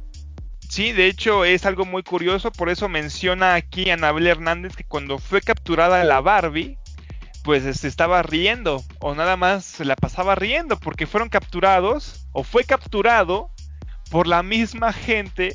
[0.68, 5.18] Sí, de hecho es algo muy curioso, por eso menciona aquí Anabel Hernández que cuando
[5.18, 6.78] fue capturada la Barbie,
[7.46, 12.42] pues se estaba riendo o nada más se la pasaba riendo porque fueron capturados o
[12.42, 13.52] fue capturado
[14.10, 15.54] por la misma gente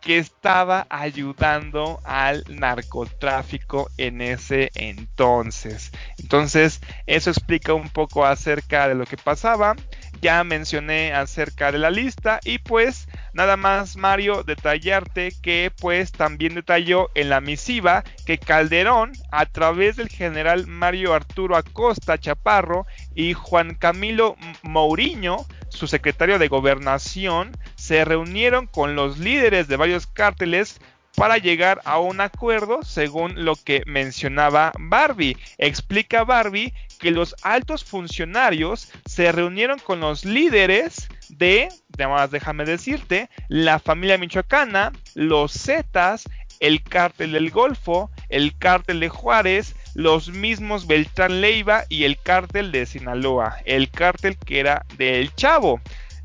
[0.00, 5.90] que estaba ayudando al narcotráfico en ese entonces.
[6.18, 9.74] Entonces, eso explica un poco acerca de lo que pasaba.
[10.20, 16.54] Ya mencioné acerca de la lista y pues nada más Mario detallarte que pues también
[16.54, 23.32] detalló en la misiva que Calderón a través del general Mario Arturo Acosta Chaparro y
[23.32, 30.80] Juan Camilo Mourinho su secretario de gobernación, se reunieron con los líderes de varios cárteles
[31.16, 35.36] para llegar a un acuerdo según lo que mencionaba Barbie.
[35.58, 43.28] Explica Barbie que los altos funcionarios se reunieron con los líderes de, además déjame decirte,
[43.48, 46.28] la familia michoacana, los Zetas,
[46.60, 52.70] el cártel del Golfo, el cártel de Juárez, los mismos Beltrán Leiva y el cártel
[52.70, 55.80] de Sinaloa, el cártel que era del Chavo,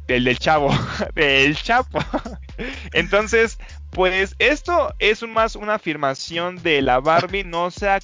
[0.07, 0.69] del del Chavo,
[1.15, 1.99] del Chapo.
[2.93, 3.57] Entonces,
[3.91, 7.99] pues esto es más una afirmación de la Barbie, no se, ha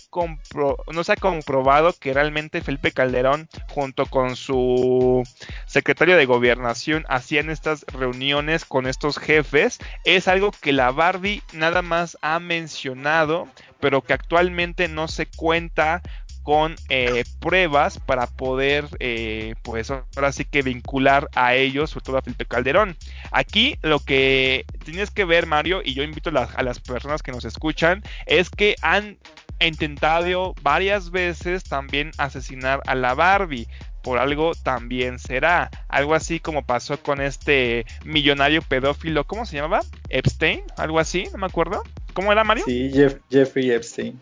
[1.19, 5.23] comprobado que realmente Felipe Calderón junto con su
[5.65, 11.81] secretario de gobernación hacían estas reuniones con estos jefes, es algo que la Barbie nada
[11.81, 13.47] más ha mencionado,
[13.79, 16.01] pero que actualmente no se cuenta
[16.43, 22.17] con eh, pruebas para poder, eh, pues ahora sí que vincular a ellos, sobre todo
[22.17, 22.95] a Felipe Calderón.
[23.31, 27.45] Aquí lo que tienes que ver, Mario, y yo invito a las personas que nos
[27.45, 29.17] escuchan, es que han
[29.59, 33.67] intentado varias veces también asesinar a la Barbie
[34.03, 35.71] por algo también será.
[35.87, 39.81] Algo así como pasó con este millonario pedófilo, ¿cómo se llamaba?
[40.09, 41.81] Epstein, algo así, no me acuerdo.
[42.13, 42.65] ¿Cómo era Mario?
[42.67, 42.91] Sí,
[43.31, 44.19] Jeffrey Epstein.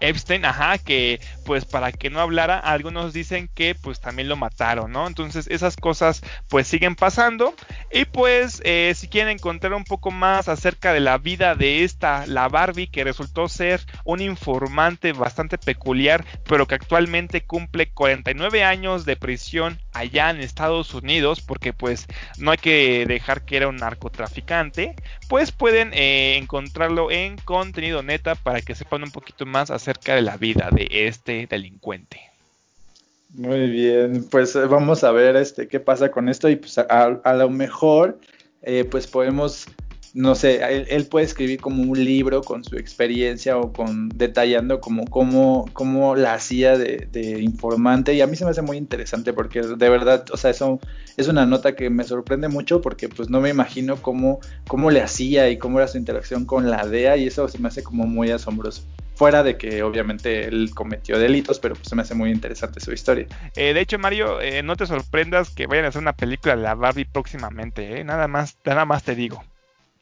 [0.00, 4.92] Epstein, ajá, que pues para que no hablara, algunos dicen que pues también lo mataron,
[4.92, 5.06] ¿no?
[5.06, 7.54] Entonces esas cosas pues siguen pasando
[7.92, 12.26] y pues eh, si quieren encontrar un poco más acerca de la vida de esta,
[12.26, 19.04] la Barbie, que resultó ser un informante bastante peculiar, pero que actualmente cumple 49 años
[19.04, 22.06] de prisión allá en Estados Unidos, porque pues
[22.38, 24.94] no hay que dejar que era un narcotraficante,
[25.28, 30.22] pues pueden eh, encontrarlo en contenido neta para que sepan un poquito más acerca de
[30.22, 32.20] la vida de este delincuente.
[33.34, 37.34] Muy bien, pues eh, vamos a ver este qué pasa con esto y pues a,
[37.34, 38.18] lo mejor
[38.62, 39.66] eh, pues podemos
[40.14, 45.04] no sé, él, puede escribir como un libro con su experiencia o con detallando como
[45.06, 49.62] cómo, cómo la hacía de, informante y a mí se me hace muy interesante porque
[49.62, 50.80] de verdad, o sea, eso
[51.16, 55.00] es una nota que me sorprende mucho porque pues no me imagino cómo, cómo le
[55.00, 58.06] hacía y cómo era su interacción con la DEA y eso se me hace como
[58.06, 58.82] muy asombroso.
[59.14, 62.90] Fuera de que obviamente él cometió delitos, pero pues se me hace muy interesante su
[62.90, 63.26] historia.
[63.54, 66.62] Eh, de hecho, Mario, eh, no te sorprendas que vayan a hacer una película de
[66.62, 68.04] la Barbie próximamente, ¿eh?
[68.04, 69.44] nada más, nada más te digo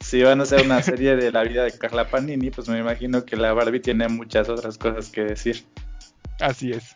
[0.00, 3.24] si van a hacer una serie de la vida de Carla Panini, pues me imagino
[3.24, 5.64] que la Barbie tiene muchas otras cosas que decir.
[6.40, 6.94] Así es.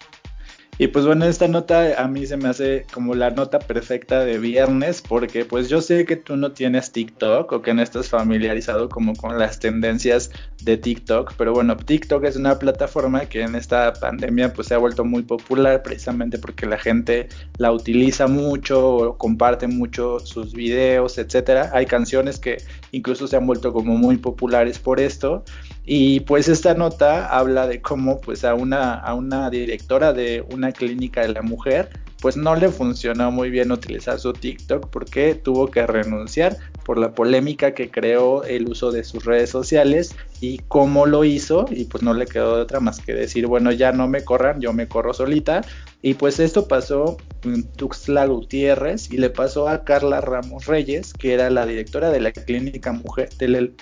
[0.79, 4.39] Y pues bueno, esta nota a mí se me hace como la nota perfecta de
[4.39, 8.89] viernes porque pues yo sé que tú no tienes TikTok o que no estás familiarizado
[8.89, 10.31] como con las tendencias
[10.62, 14.79] de TikTok, pero bueno, TikTok es una plataforma que en esta pandemia pues se ha
[14.79, 21.18] vuelto muy popular precisamente porque la gente la utiliza mucho o comparte mucho sus videos,
[21.18, 21.70] etcétera.
[21.75, 22.57] Hay canciones que
[22.93, 25.45] incluso se han vuelto como muy populares por esto
[25.85, 30.72] y pues esta nota habla de cómo pues a una, a una directora de una
[30.72, 31.91] clínica de la mujer
[32.22, 37.11] pues no le funcionó muy bien utilizar su TikTok porque tuvo que renunciar por la
[37.11, 42.05] polémica que creó el uso de sus redes sociales y cómo lo hizo y pues
[42.05, 44.87] no le quedó de otra más que decir bueno ya no me corran yo me
[44.87, 45.62] corro solita
[46.03, 51.32] y pues esto pasó en Tuxtla Gutiérrez y le pasó a Carla Ramos Reyes que
[51.32, 53.30] era la directora de la clínica mujer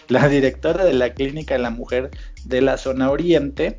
[0.08, 2.10] la directora de la clínica de la mujer
[2.44, 3.78] de la zona oriente.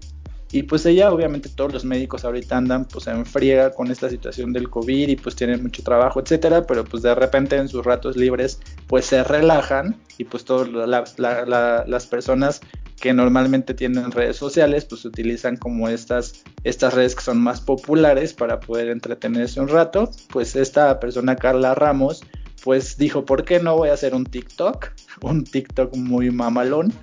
[0.53, 4.51] Y pues ella, obviamente, todos los médicos ahorita andan pues en friega con esta situación
[4.51, 8.17] del COVID y pues tienen mucho trabajo, etcétera, pero pues de repente en sus ratos
[8.17, 12.59] libres pues se relajan y pues todas las personas
[13.01, 18.33] que normalmente tienen redes sociales pues utilizan como estas, estas redes que son más populares
[18.33, 20.11] para poder entretenerse un rato.
[20.29, 22.21] Pues esta persona, Carla Ramos,
[22.63, 24.91] pues dijo, ¿por qué no voy a hacer un TikTok?
[25.21, 26.93] Un TikTok muy mamalón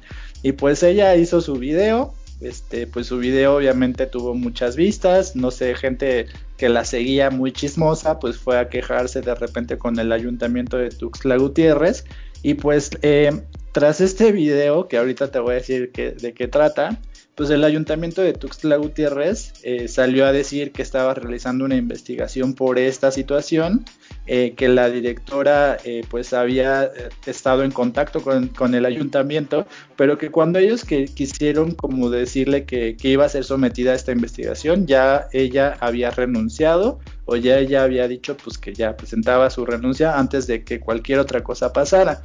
[0.43, 5.51] Y pues ella hizo su video, este, pues su video obviamente tuvo muchas vistas, no
[5.51, 6.27] sé, gente
[6.57, 10.91] que la seguía muy chismosa, pues fue a quejarse de repente con el ayuntamiento de
[10.91, 12.05] Tuxtla Gutiérrez.
[12.43, 16.49] Y pues eh, tras este video, que ahorita te voy a decir que, de qué
[16.49, 17.01] trata,
[17.35, 22.55] pues el ayuntamiento de Tuxtla Gutiérrez eh, salió a decir que estaba realizando una investigación
[22.55, 23.85] por esta situación,
[24.29, 26.91] eh, que la directora eh, pues había
[27.27, 29.67] estado en contacto con, el ayuntamiento,
[29.97, 33.95] pero que cuando ellos que quisieron como decirle que, que, iba a ser sometida a
[33.95, 39.51] esta investigación, ya ella había renunciado o ya ella había dicho pues que ya presentaba
[39.51, 42.23] su renuncia antes de que cualquier otra cosa pasara.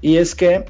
[0.00, 0.64] Y es que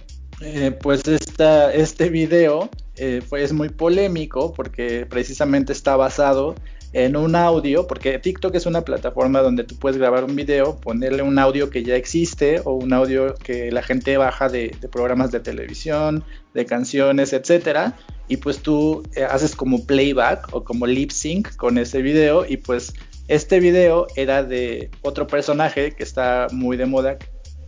[0.83, 6.55] pues esta, este video eh, fue, es muy polémico porque precisamente está basado
[6.93, 11.23] en un audio, porque TikTok es una plataforma donde tú puedes grabar un video, ponerle
[11.23, 15.41] un audio que ya existe o un audio que la gente baja de, programas de
[15.41, 16.23] televisión,
[16.53, 17.97] de canciones, etcétera,
[18.29, 22.59] y pues tú eh, haces como playback o como lip sync con ese video y
[22.59, 22.93] pues
[23.29, 27.17] este video era de otro personaje que está muy de moda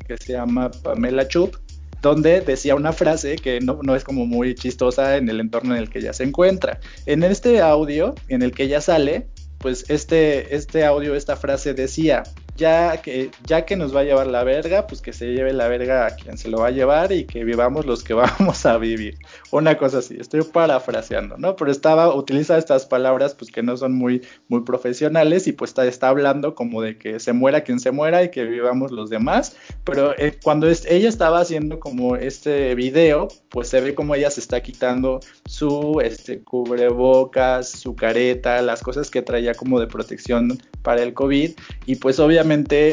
[0.06, 1.56] que se llama Pamela Chup
[2.05, 5.80] donde decía una frase que no, no, es como muy chistosa en el entorno en
[5.80, 6.78] el que ella se encuentra.
[7.07, 9.26] En este audio, en el que ella sale,
[9.57, 12.22] pues este, este audio, esta frase decía,
[12.57, 15.66] ya que, ya que nos va a llevar la verga, pues que se lleve la
[15.68, 18.78] verga a quien se lo va a llevar y que vivamos los que vamos a
[18.78, 19.18] vivir.
[19.50, 21.57] Una cosa así, estoy parafraseando, ¿no?
[21.57, 25.84] Pero estaba, utiliza estas palabras pues que no son muy, muy profesionales y pues está,
[25.86, 29.57] está hablando como de que se muera quien se muera y que vivamos los demás.
[29.84, 34.40] Pero eh, cuando ella estaba haciendo como este video, pues se ve como ella se
[34.40, 41.02] está quitando su este, cubrebocas, su careta, las cosas que traía como de protección para
[41.02, 41.52] el COVID
[41.86, 42.43] y pues obviamente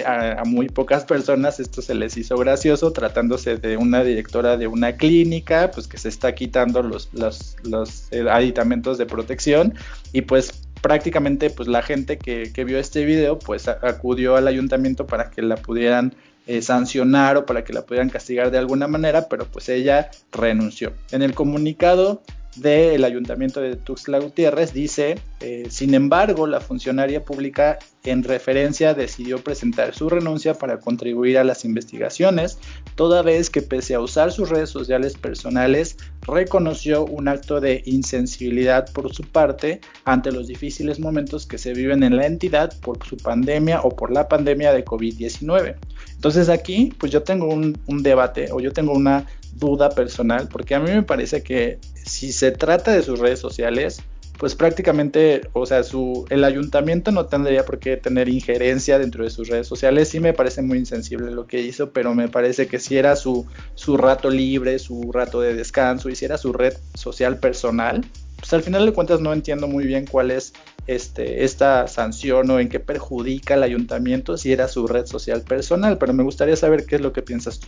[0.05, 4.93] a, muy pocas personas esto se les hizo gracioso, tratándose de una directora de una
[4.93, 9.73] clínica, pues que se está quitando los, los, eh, aditamentos de protección
[10.13, 15.29] y pues prácticamente pues la gente que, vio este video pues acudió al ayuntamiento para
[15.29, 16.15] que la pudieran
[16.47, 20.93] eh, sancionar o para que la pudieran castigar de alguna manera, pero pues ella renunció.
[21.11, 22.23] En el comunicado
[22.55, 29.43] del Ayuntamiento de Tuxtla Gutiérrez dice, eh, sin embargo, la funcionaria pública en referencia decidió
[29.43, 32.57] presentar su renuncia para contribuir a las investigaciones,
[32.95, 38.91] toda vez que pese a usar sus redes sociales personales, reconoció un acto de insensibilidad
[38.91, 43.17] por su parte ante los difíciles momentos que se viven en la entidad por su
[43.17, 45.75] pandemia o por la pandemia de COVID-19.
[46.15, 50.75] Entonces aquí, pues yo tengo un, un debate o yo tengo una duda personal, porque
[50.75, 54.01] a mí me parece que si se trata de sus redes sociales,
[54.41, 55.81] pues prácticamente, o sea,
[56.29, 60.09] el ayuntamiento no tendría por qué tener injerencia dentro de sus redes sociales.
[60.09, 63.45] Sí me parece muy insensible lo que hizo, pero me parece que si era su,
[63.75, 68.03] su rato libre, su rato de descanso, y si era su red social personal,
[68.37, 70.53] pues al final de cuentas no entiendo muy bien cuál es
[70.87, 75.99] este, esta sanción o en qué perjudica al ayuntamiento si era su red social personal,
[75.99, 77.67] pero me gustaría saber qué es lo que piensas tú.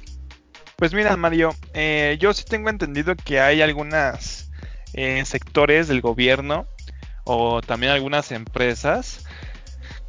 [0.76, 4.52] Pues mira, Mario, eh, yo sí tengo entendido que hay algunos
[4.94, 6.68] eh, sectores del gobierno
[7.24, 9.26] o también algunas empresas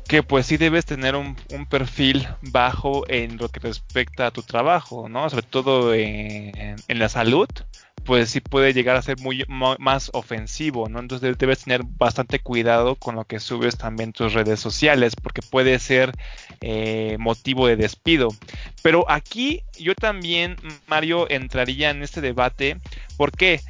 [0.09, 1.37] que pues sí debes tener un,
[1.69, 5.29] perfil bajo en lo que respecta a tu trabajo, ¿no?
[5.31, 7.49] Sobre todo en, la salud,
[8.05, 9.45] pues sí puede llegar a ser muy
[9.79, 11.01] más ofensivo, ¿no?
[11.01, 15.79] Entonces debes tener bastante cuidado con lo que subes también tus redes sociales, porque puede
[15.79, 16.13] ser
[16.61, 18.29] eh, motivo de despido.
[18.83, 22.81] Pero aquí yo también, Mario, entraría en este debate.
[23.17, 23.45] ¿Por qué?
[23.45, 23.61] porque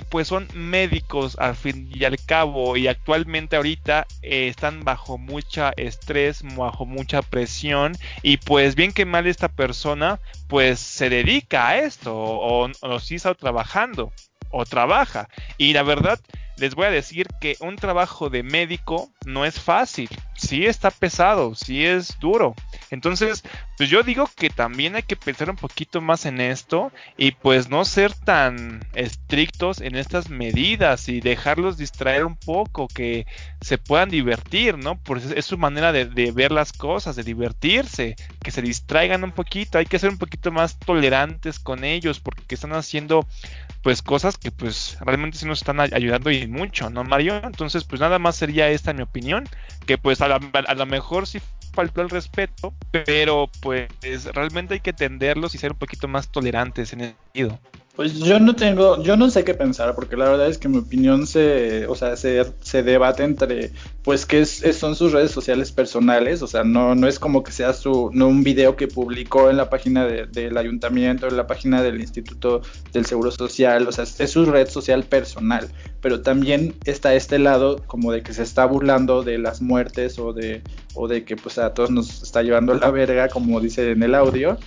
[0.00, 5.72] pues son médicos al fin y al cabo y actualmente ahorita eh, están bajo mucha
[5.76, 11.78] estrés, bajo mucha presión y pues bien que mal esta persona pues se dedica a
[11.78, 14.12] esto o, o, está trabajando
[14.50, 16.20] o trabaja y la verdad
[16.56, 21.54] les voy a decir que un trabajo de médico no es fácil, sí está pesado,
[21.54, 22.54] sí es duro.
[22.90, 23.42] Entonces,
[23.76, 27.68] pues yo digo que también hay que pensar un poquito más en esto y pues
[27.68, 33.26] no ser tan estrictos en estas medidas y dejarlos distraer un poco, que
[33.60, 34.98] se puedan divertir, ¿no?
[34.98, 39.32] Porque es su manera de, de ver las cosas, de divertirse, que se distraigan un
[39.32, 43.26] poquito, hay que ser un poquito más tolerantes con ellos porque están haciendo
[43.82, 47.40] pues cosas que pues realmente sí nos están ayudando y mucho, ¿no, Mario?
[47.44, 49.48] Entonces, pues nada más sería esta mi opinión,
[49.86, 51.40] que pues a, lo mejor sí
[51.76, 53.90] faltó el respeto, pero pues
[54.32, 57.60] realmente hay que tenderlos y ser un poquito más tolerantes en el sentido.
[57.96, 60.76] Pues yo no tengo, yo no sé qué pensar, porque la verdad es que mi
[60.76, 63.72] opinión se, o sea, se, se debate entre,
[64.02, 67.52] pues, que es, son sus redes sociales personales, o sea, no, no es como que
[67.52, 71.82] sea su, no un video que publicó en la página del ayuntamiento, en la página
[71.82, 72.60] del Instituto
[72.92, 75.70] del Seguro Social, o sea, es, su red social personal,
[76.02, 80.34] pero también está este lado como de que se está burlando de las muertes o
[80.34, 80.60] de,
[80.94, 84.14] o de que pues a todos nos está llevando la verga, como dice en el
[84.14, 84.58] audio.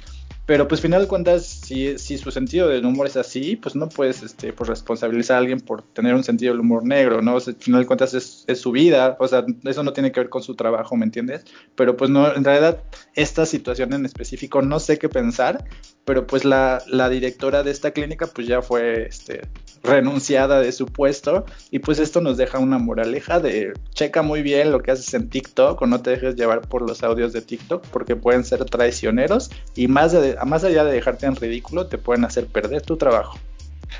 [0.50, 3.88] Pero pues final de cuentas, si, si su sentido del humor es así, pues no
[3.88, 7.36] puedes este, pues, responsabilizar a alguien por tener un sentido del humor negro, ¿no?
[7.36, 10.12] O sea, al final de cuentas es, es, su vida, o sea, eso no tiene
[10.12, 11.45] que ver con su trabajo, ¿me entiendes?
[11.76, 12.82] Pero pues no, en realidad
[13.14, 15.66] esta situación en específico no sé qué pensar,
[16.04, 19.41] pero pues la, la directora de esta clínica pues ya fue este,
[19.84, 24.72] renunciada de su puesto y pues esto nos deja una moraleja de checa muy bien
[24.72, 27.86] lo que haces en TikTok o no te dejes llevar por los audios de TikTok
[27.88, 32.26] porque pueden ser traicioneros y más, de, más allá de dejarte en ridículo te pueden
[32.26, 33.38] hacer perder tu trabajo.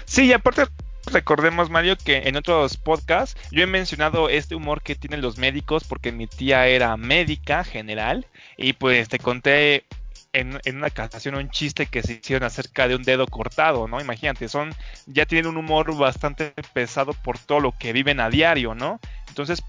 [0.06, 0.66] Sí, y aparte
[1.12, 5.84] recordemos Mario que en otros podcasts yo he mencionado este humor que tienen los médicos
[5.84, 8.28] porque mi tía era médica general
[8.58, 9.86] y pues te conté
[10.34, 14.00] en, una canción un chiste que se hicieron acerca de un dedo cortado, ¿no?
[14.00, 14.74] Imagínate, son,
[15.08, 19.00] ya tienen un humor bastante pesado por todo lo que viven a diario, ¿no?
[19.28, 19.64] Entonces,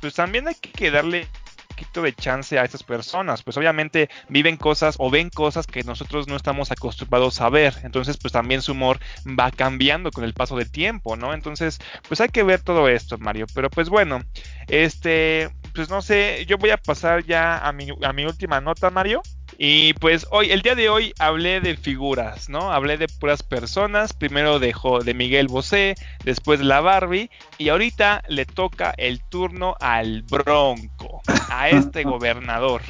[0.00, 4.56] pues también hay que darle un poquito de chance a estas personas, pues obviamente viven
[4.56, 8.72] cosas o ven cosas que nosotros no estamos acostumbrados a ver, entonces pues también su
[8.72, 8.98] humor
[9.38, 11.34] va cambiando con el paso del tiempo, ¿no?
[11.34, 11.78] Entonces,
[12.08, 14.22] pues hay que ver todo esto, Mario, pero pues bueno,
[14.68, 18.90] este, pues no sé, yo voy a pasar ya a mi, a mi última nota,
[18.90, 19.22] Mario.
[19.60, 22.72] Y pues hoy, el día de hoy hablé de figuras, ¿no?
[22.72, 24.12] Hablé de puras personas.
[24.12, 27.28] Primero dejó de Miguel Bosé, después la Barbie.
[27.58, 32.82] Y ahorita le toca el turno al Bronco, a este gobernador,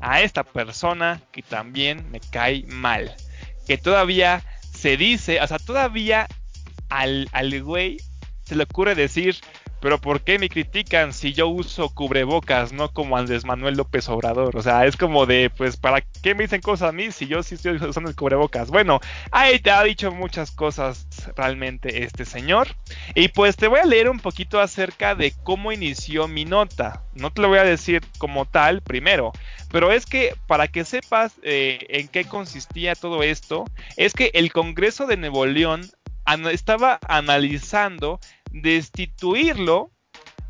[0.00, 3.14] a esta persona que también me cae mal.
[3.66, 6.26] Que todavía se dice, o sea, todavía
[6.88, 7.98] al, al güey
[8.44, 9.36] se le ocurre decir
[9.84, 14.56] pero ¿por qué me critican si yo uso cubrebocas, no como Andrés Manuel López Obrador?
[14.56, 17.42] O sea, es como de, pues, ¿para qué me dicen cosas a mí si yo
[17.42, 18.70] sí estoy usando el cubrebocas?
[18.70, 21.06] Bueno, ahí te ha dicho muchas cosas
[21.36, 22.68] realmente este señor.
[23.14, 27.02] Y pues te voy a leer un poquito acerca de cómo inició mi nota.
[27.12, 29.32] No te lo voy a decir como tal primero,
[29.70, 33.66] pero es que para que sepas eh, en qué consistía todo esto,
[33.98, 35.82] es que el Congreso de Nuevo León
[36.50, 38.18] estaba analizando
[38.54, 39.90] destituirlo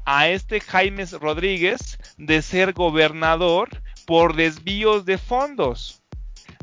[0.04, 3.70] a este Jaime Rodríguez de ser gobernador
[4.06, 6.02] por desvíos de fondos.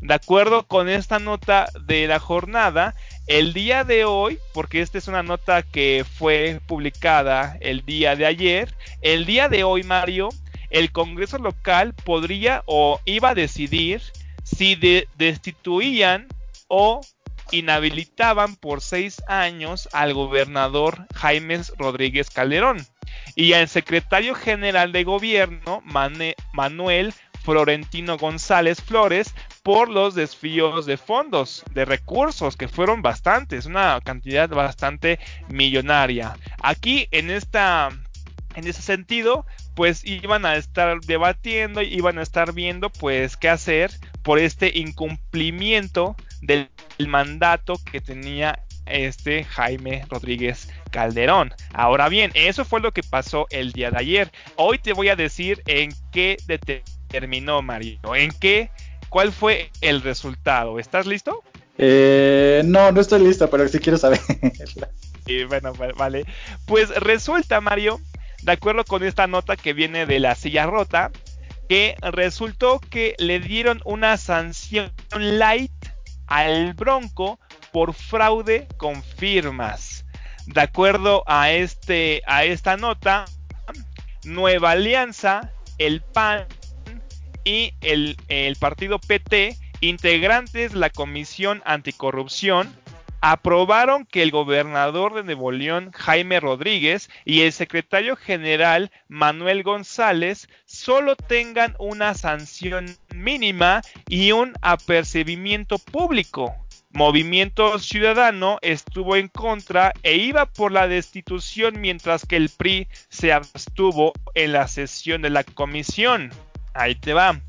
[0.00, 2.94] De acuerdo con esta nota de la jornada,
[3.26, 8.26] el día de hoy, porque esta es una nota que fue publicada el día de
[8.26, 10.28] ayer, el día de hoy, Mario,
[10.70, 14.02] el Congreso local podría o iba a decidir
[14.44, 14.76] si
[15.16, 16.28] destituían
[16.68, 17.00] o
[17.50, 22.86] inhabilitaban por seis años al gobernador Jaime Rodríguez Calderón
[23.34, 31.64] y al secretario general de gobierno Manuel Florentino González Flores por los desvíos de fondos,
[31.72, 35.18] de recursos, que fueron bastantes, una cantidad bastante
[35.48, 36.36] millonaria.
[36.62, 37.90] Aquí en esta
[38.54, 43.90] en ese sentido, pues iban a estar debatiendo, iban a estar viendo pues qué hacer
[44.22, 46.68] por este incumplimiento del
[47.08, 51.54] mandato que tenía este Jaime Rodríguez Calderón.
[51.72, 54.32] Ahora bien, eso fue lo que pasó el día de ayer.
[54.56, 58.70] Hoy te voy a decir en qué determinó Mario, en qué,
[59.08, 60.78] cuál fue el resultado.
[60.78, 61.42] ¿Estás listo?
[61.78, 64.20] Eh, no, no estoy listo, pero sí quiero saber.
[65.26, 66.26] y bueno, vale.
[66.66, 68.00] Pues resulta, Mario,
[68.42, 71.12] de acuerdo con esta nota que viene de la silla rota,
[71.68, 75.72] que resultó que le dieron una sanción light
[76.32, 77.38] al Bronco
[77.72, 80.06] por fraude con firmas.
[80.46, 83.26] De acuerdo a, este, a esta nota,
[84.24, 86.46] Nueva Alianza, el PAN
[87.44, 92.74] y el, el partido PT, integrantes de la Comisión Anticorrupción,
[93.22, 100.48] aprobaron que el gobernador de Nuevo León, Jaime Rodríguez, y el secretario general, Manuel González,
[100.66, 106.52] solo tengan una sanción mínima y un apercibimiento público.
[106.90, 113.32] Movimiento Ciudadano estuvo en contra e iba por la destitución mientras que el PRI se
[113.32, 116.30] abstuvo en la sesión de la comisión.
[116.74, 117.40] Ahí te va.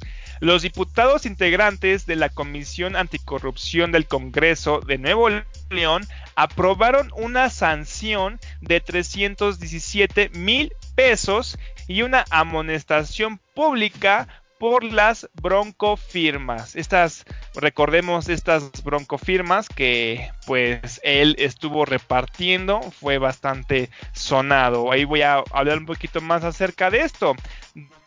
[0.44, 5.30] Los diputados integrantes de la Comisión Anticorrupción del Congreso de Nuevo
[5.70, 14.28] León aprobaron una sanción de 317 mil pesos y una amonestación pública
[14.60, 16.76] por las broncofirmas.
[16.76, 17.24] Estas,
[17.56, 24.92] recordemos estas broncofirmas que pues él estuvo repartiendo, fue bastante sonado.
[24.92, 27.34] Ahí voy a hablar un poquito más acerca de esto.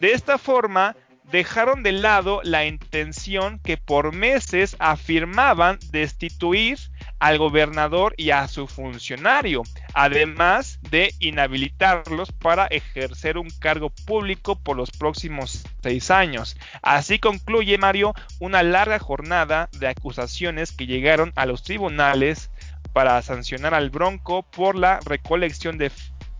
[0.01, 0.95] De esta forma,
[1.31, 6.79] dejaron de lado la intención que por meses afirmaban destituir
[7.19, 9.63] al gobernador y a su funcionario,
[9.95, 16.57] además de inhabilitarlos para ejercer un cargo público por los próximos seis años.
[16.83, 22.51] Así concluye Mario una larga jornada de acusaciones que llegaron a los tribunales
[22.93, 25.91] para sancionar al Bronco por la recolección de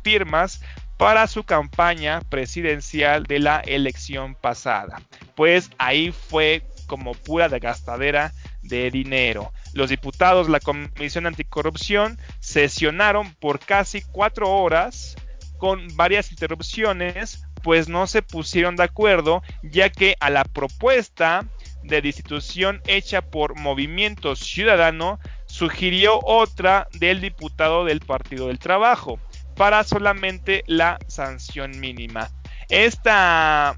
[0.07, 0.61] firmas
[0.99, 5.03] para su campaña presidencial de la elección pasada.
[5.35, 8.33] Pues ahí fue como pura de gastadera
[8.63, 9.53] de dinero.
[9.73, 15.17] Los diputados de la Comisión Anticorrupción sesionaron por casi cuatro horas
[15.59, 21.45] con varias interrupciones, pues no se pusieron de acuerdo, ya que a la propuesta
[21.83, 29.19] de destitución hecha por Movimiento Ciudadano sugirió otra del diputado del Partido del Trabajo
[29.57, 32.31] para solamente la sanción mínima.
[32.69, 33.75] Esta,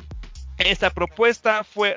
[0.58, 1.96] esta propuesta fue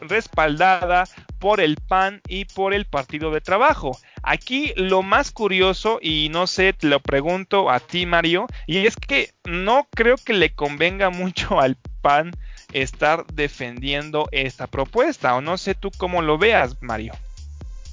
[0.00, 1.04] respaldada
[1.38, 3.98] por el PAN y por el Partido de Trabajo.
[4.22, 8.94] Aquí lo más curioso, y no sé, te lo pregunto a ti Mario, y es
[8.96, 12.30] que no creo que le convenga mucho al PAN
[12.72, 17.12] estar defendiendo esta propuesta, o no sé tú cómo lo veas, Mario.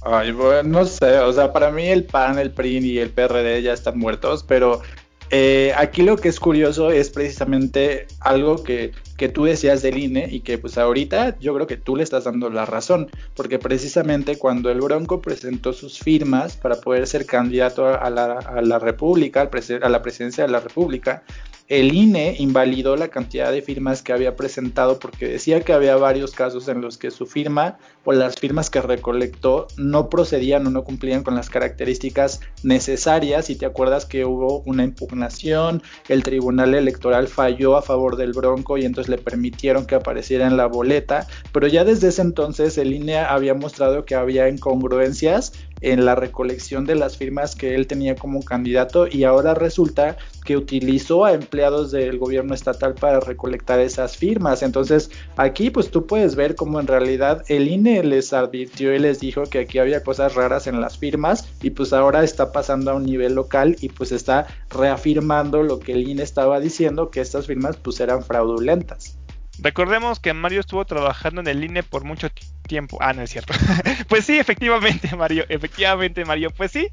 [0.02, 3.62] Ay, bueno, no sé, o sea, para mí el PAN, el PRI y el PRD
[3.62, 4.80] ya están muertos, pero
[5.30, 10.28] eh, aquí lo que es curioso es precisamente algo que, que, tú decías del INE
[10.28, 14.38] y que pues ahorita yo creo que tú le estás dando la razón, porque precisamente
[14.38, 19.48] cuando el Bronco presentó sus firmas para poder ser candidato a la, a la República,
[19.82, 21.22] a la presidencia de la República,
[21.70, 26.32] el INE invalidó la cantidad de firmas que había presentado porque decía que había varios
[26.32, 30.82] casos en los que su firma o las firmas que recolectó no procedían o no
[30.82, 33.50] cumplían con las características necesarias.
[33.50, 38.76] Y te acuerdas que hubo una impugnación, el Tribunal Electoral falló a favor del Bronco
[38.76, 41.28] y entonces le permitieron que apareciera en la boleta.
[41.52, 46.84] Pero ya desde ese entonces el INE había mostrado que había incongruencias en la recolección
[46.84, 51.90] de las firmas que él tenía como candidato y ahora resulta que utilizó a empleados
[51.90, 54.62] del gobierno estatal para recolectar esas firmas.
[54.62, 59.20] Entonces aquí pues tú puedes ver cómo en realidad el INE les advirtió y les
[59.20, 62.94] dijo que aquí había cosas raras en las firmas y pues ahora está pasando a
[62.94, 67.46] un nivel local y pues está reafirmando lo que el INE estaba diciendo que estas
[67.46, 69.19] firmas pues eran fraudulentas.
[69.62, 72.28] Recordemos que Mario estuvo trabajando en el INE por mucho
[72.66, 72.98] tiempo.
[73.00, 73.52] Ah, no es cierto.
[74.08, 75.44] pues sí, efectivamente, Mario.
[75.48, 76.50] Efectivamente, Mario.
[76.50, 76.88] Pues sí.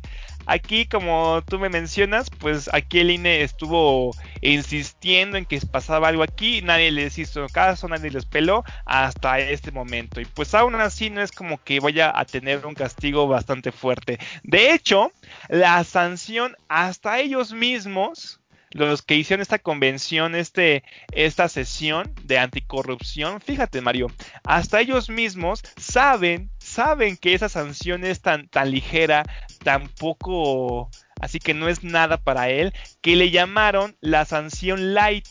[0.46, 6.24] Aquí, como tú me mencionas, pues aquí el INE estuvo insistiendo en que pasaba algo
[6.24, 6.62] aquí.
[6.62, 10.20] Nadie les hizo caso, nadie les peló hasta este momento.
[10.22, 14.20] Y pues aún así no es como que vaya a tener un castigo bastante fuerte.
[14.44, 15.12] De hecho,
[15.50, 18.40] la sanción hasta ellos mismos
[18.72, 24.08] los que hicieron esta convención, este, esta sesión de anticorrupción, fíjate Mario,
[24.44, 29.24] hasta ellos mismos saben, saben que esa sanción es tan, tan ligera,
[29.64, 30.90] tan poco,
[31.22, 35.28] así que no es nada para él, que le llamaron la sanción light.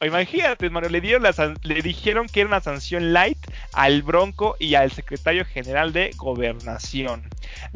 [0.00, 1.22] Imagínate, Mario, le, dieron
[1.62, 3.38] le dijeron que era una sanción light
[3.72, 7.31] al Bronco y al secretario general de Gobernación.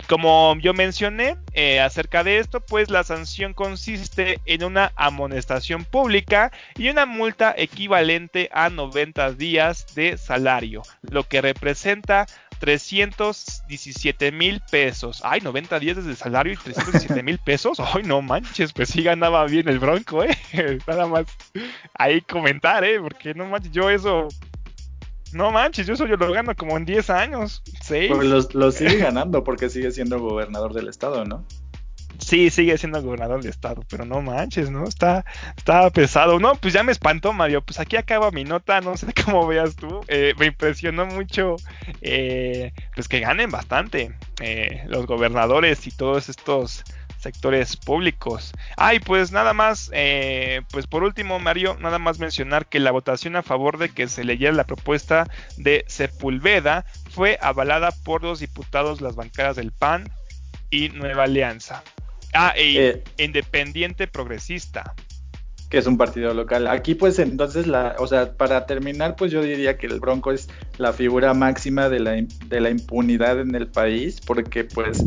[0.09, 6.53] Como yo mencioné eh, acerca de esto, pues la sanción consiste en una amonestación pública
[6.77, 12.27] y una multa equivalente a 90 días de salario, lo que representa
[12.59, 15.21] 317 mil pesos.
[15.25, 17.79] Ay, 90 días de salario y 317 mil pesos.
[17.81, 20.37] Ay, no manches, pues sí ganaba bien el Bronco, ¿eh?
[20.87, 21.27] Nada más
[21.95, 23.01] ahí comentar, ¿eh?
[23.01, 24.29] Porque no manches, yo eso
[25.33, 27.63] no manches, yo eso yo lo gano como en 10 años.
[27.83, 28.09] Sí.
[28.09, 31.45] Pues lo, sigue ganando porque sigue siendo gobernador del estado, ¿no?
[32.19, 34.85] Sí, sigue siendo gobernador del estado, pero no manches, ¿no?
[34.85, 35.25] Está,
[35.57, 36.39] está pesado.
[36.39, 37.63] No, pues ya me espantó, Mario.
[37.63, 40.01] Pues aquí acaba mi nota, no sé cómo veas tú.
[40.09, 41.57] Eh, me impresionó mucho,
[42.01, 46.85] eh, pues que ganen bastante eh, los gobernadores y todos estos
[47.27, 48.53] sectores públicos.
[48.77, 53.35] Ay, pues nada más, eh, pues por último, Mario, nada más mencionar que la votación
[53.35, 59.01] a favor de que se leyera la propuesta de Sepulveda fue avalada por los diputados
[59.01, 60.09] las bancadas del PAN
[60.71, 61.83] y Nueva Alianza.
[62.33, 64.95] Ah, e eh, Independiente Progresista
[65.69, 66.69] que es un partido local.
[66.69, 70.49] Aquí pues entonces, la, o sea, para terminar, pues yo diría que el Bronco es
[70.79, 75.05] la figura máxima de la, de la impunidad en el país, porque pues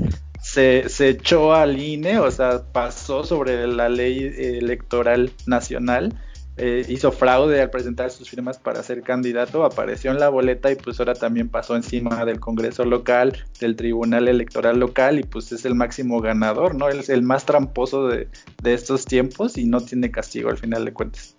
[0.54, 6.14] se, echó al INE, o sea, pasó sobre la ley electoral nacional.
[6.58, 10.76] eh, hizo fraude al presentar sus firmas para ser candidato, apareció en la boleta y
[10.76, 15.64] pues ahora también pasó encima del Congreso local, del Tribunal Electoral local y pues es
[15.64, 16.90] el máximo ganador, ¿no?
[16.90, 18.28] Es el más tramposo de,
[18.62, 21.38] de estos tiempos y no tiene castigo al final de cuentas.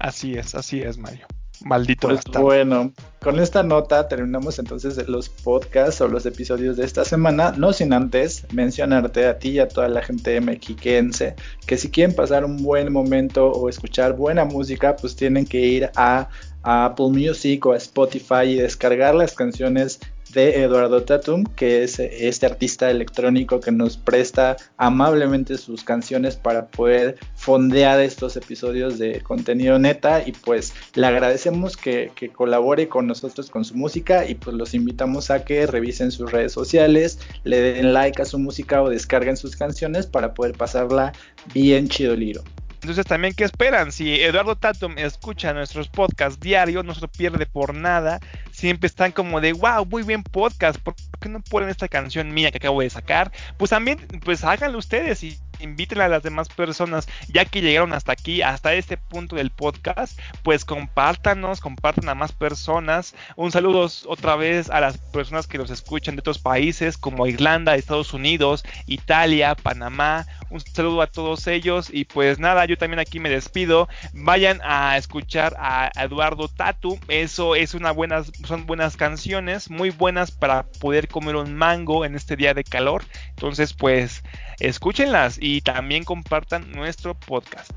[0.00, 1.28] Así es, así es, Mario.
[1.64, 7.04] Maldito pues Bueno, con esta nota terminamos entonces los podcasts o los episodios de esta
[7.04, 11.34] semana, no sin antes mencionarte a ti y a toda la gente mexiquense
[11.66, 15.90] que si quieren pasar un buen momento o escuchar buena música, pues tienen que ir
[15.96, 16.28] a,
[16.62, 20.00] a Apple Music o a Spotify y descargar las canciones
[20.32, 26.66] de Eduardo Tatum, que es este artista electrónico que nos presta amablemente sus canciones para
[26.66, 33.06] poder fondear estos episodios de contenido neta y pues le agradecemos que, que, colabore con
[33.06, 37.60] nosotros con su música y pues los invitamos a que revisen sus redes sociales, le
[37.60, 41.12] den like a su música o descarguen sus canciones para poder pasarla
[41.52, 42.42] bien chido liro.
[42.82, 43.92] Entonces también, ¿qué esperan?
[43.92, 48.20] Si Eduardo Tatum escucha nuestros podcasts diarios, no se lo pierde por nada.
[48.52, 50.80] Siempre están como de, wow, muy bien podcast.
[50.80, 53.32] ¿Por qué no ponen esta canción mía que acabo de sacar?
[53.58, 58.12] Pues también, pues háganlo ustedes y inviten a las demás personas, ya que llegaron hasta
[58.12, 63.14] aquí, hasta este punto del podcast, pues compártanos, compartan a más personas.
[63.36, 67.74] Un saludo otra vez a las personas que nos escuchan de otros países como Irlanda,
[67.74, 70.26] Estados Unidos, Italia, Panamá.
[70.50, 73.88] Un saludo a todos ellos y pues nada, yo también aquí me despido.
[74.12, 80.30] Vayan a escuchar a Eduardo Tatu, eso es una buena, son buenas canciones, muy buenas
[80.30, 83.04] para poder comer un mango en este día de calor.
[83.30, 84.22] Entonces pues
[84.58, 87.72] escúchenlas y también compartan nuestro podcast.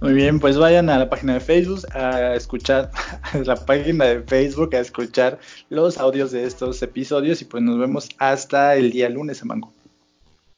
[0.00, 2.90] Muy bien, pues vayan a la página de Facebook a escuchar
[3.44, 8.08] la página de Facebook a escuchar los audios de estos episodios y pues nos vemos
[8.18, 9.72] hasta el día lunes, Mango.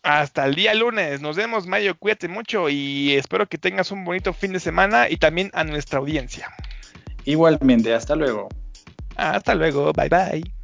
[0.05, 4.33] Hasta el día lunes, nos vemos Mayo, cuídate mucho y espero que tengas un bonito
[4.33, 6.49] fin de semana y también a nuestra audiencia.
[7.25, 8.49] Igualmente, hasta luego.
[9.17, 10.62] Hasta luego, bye bye.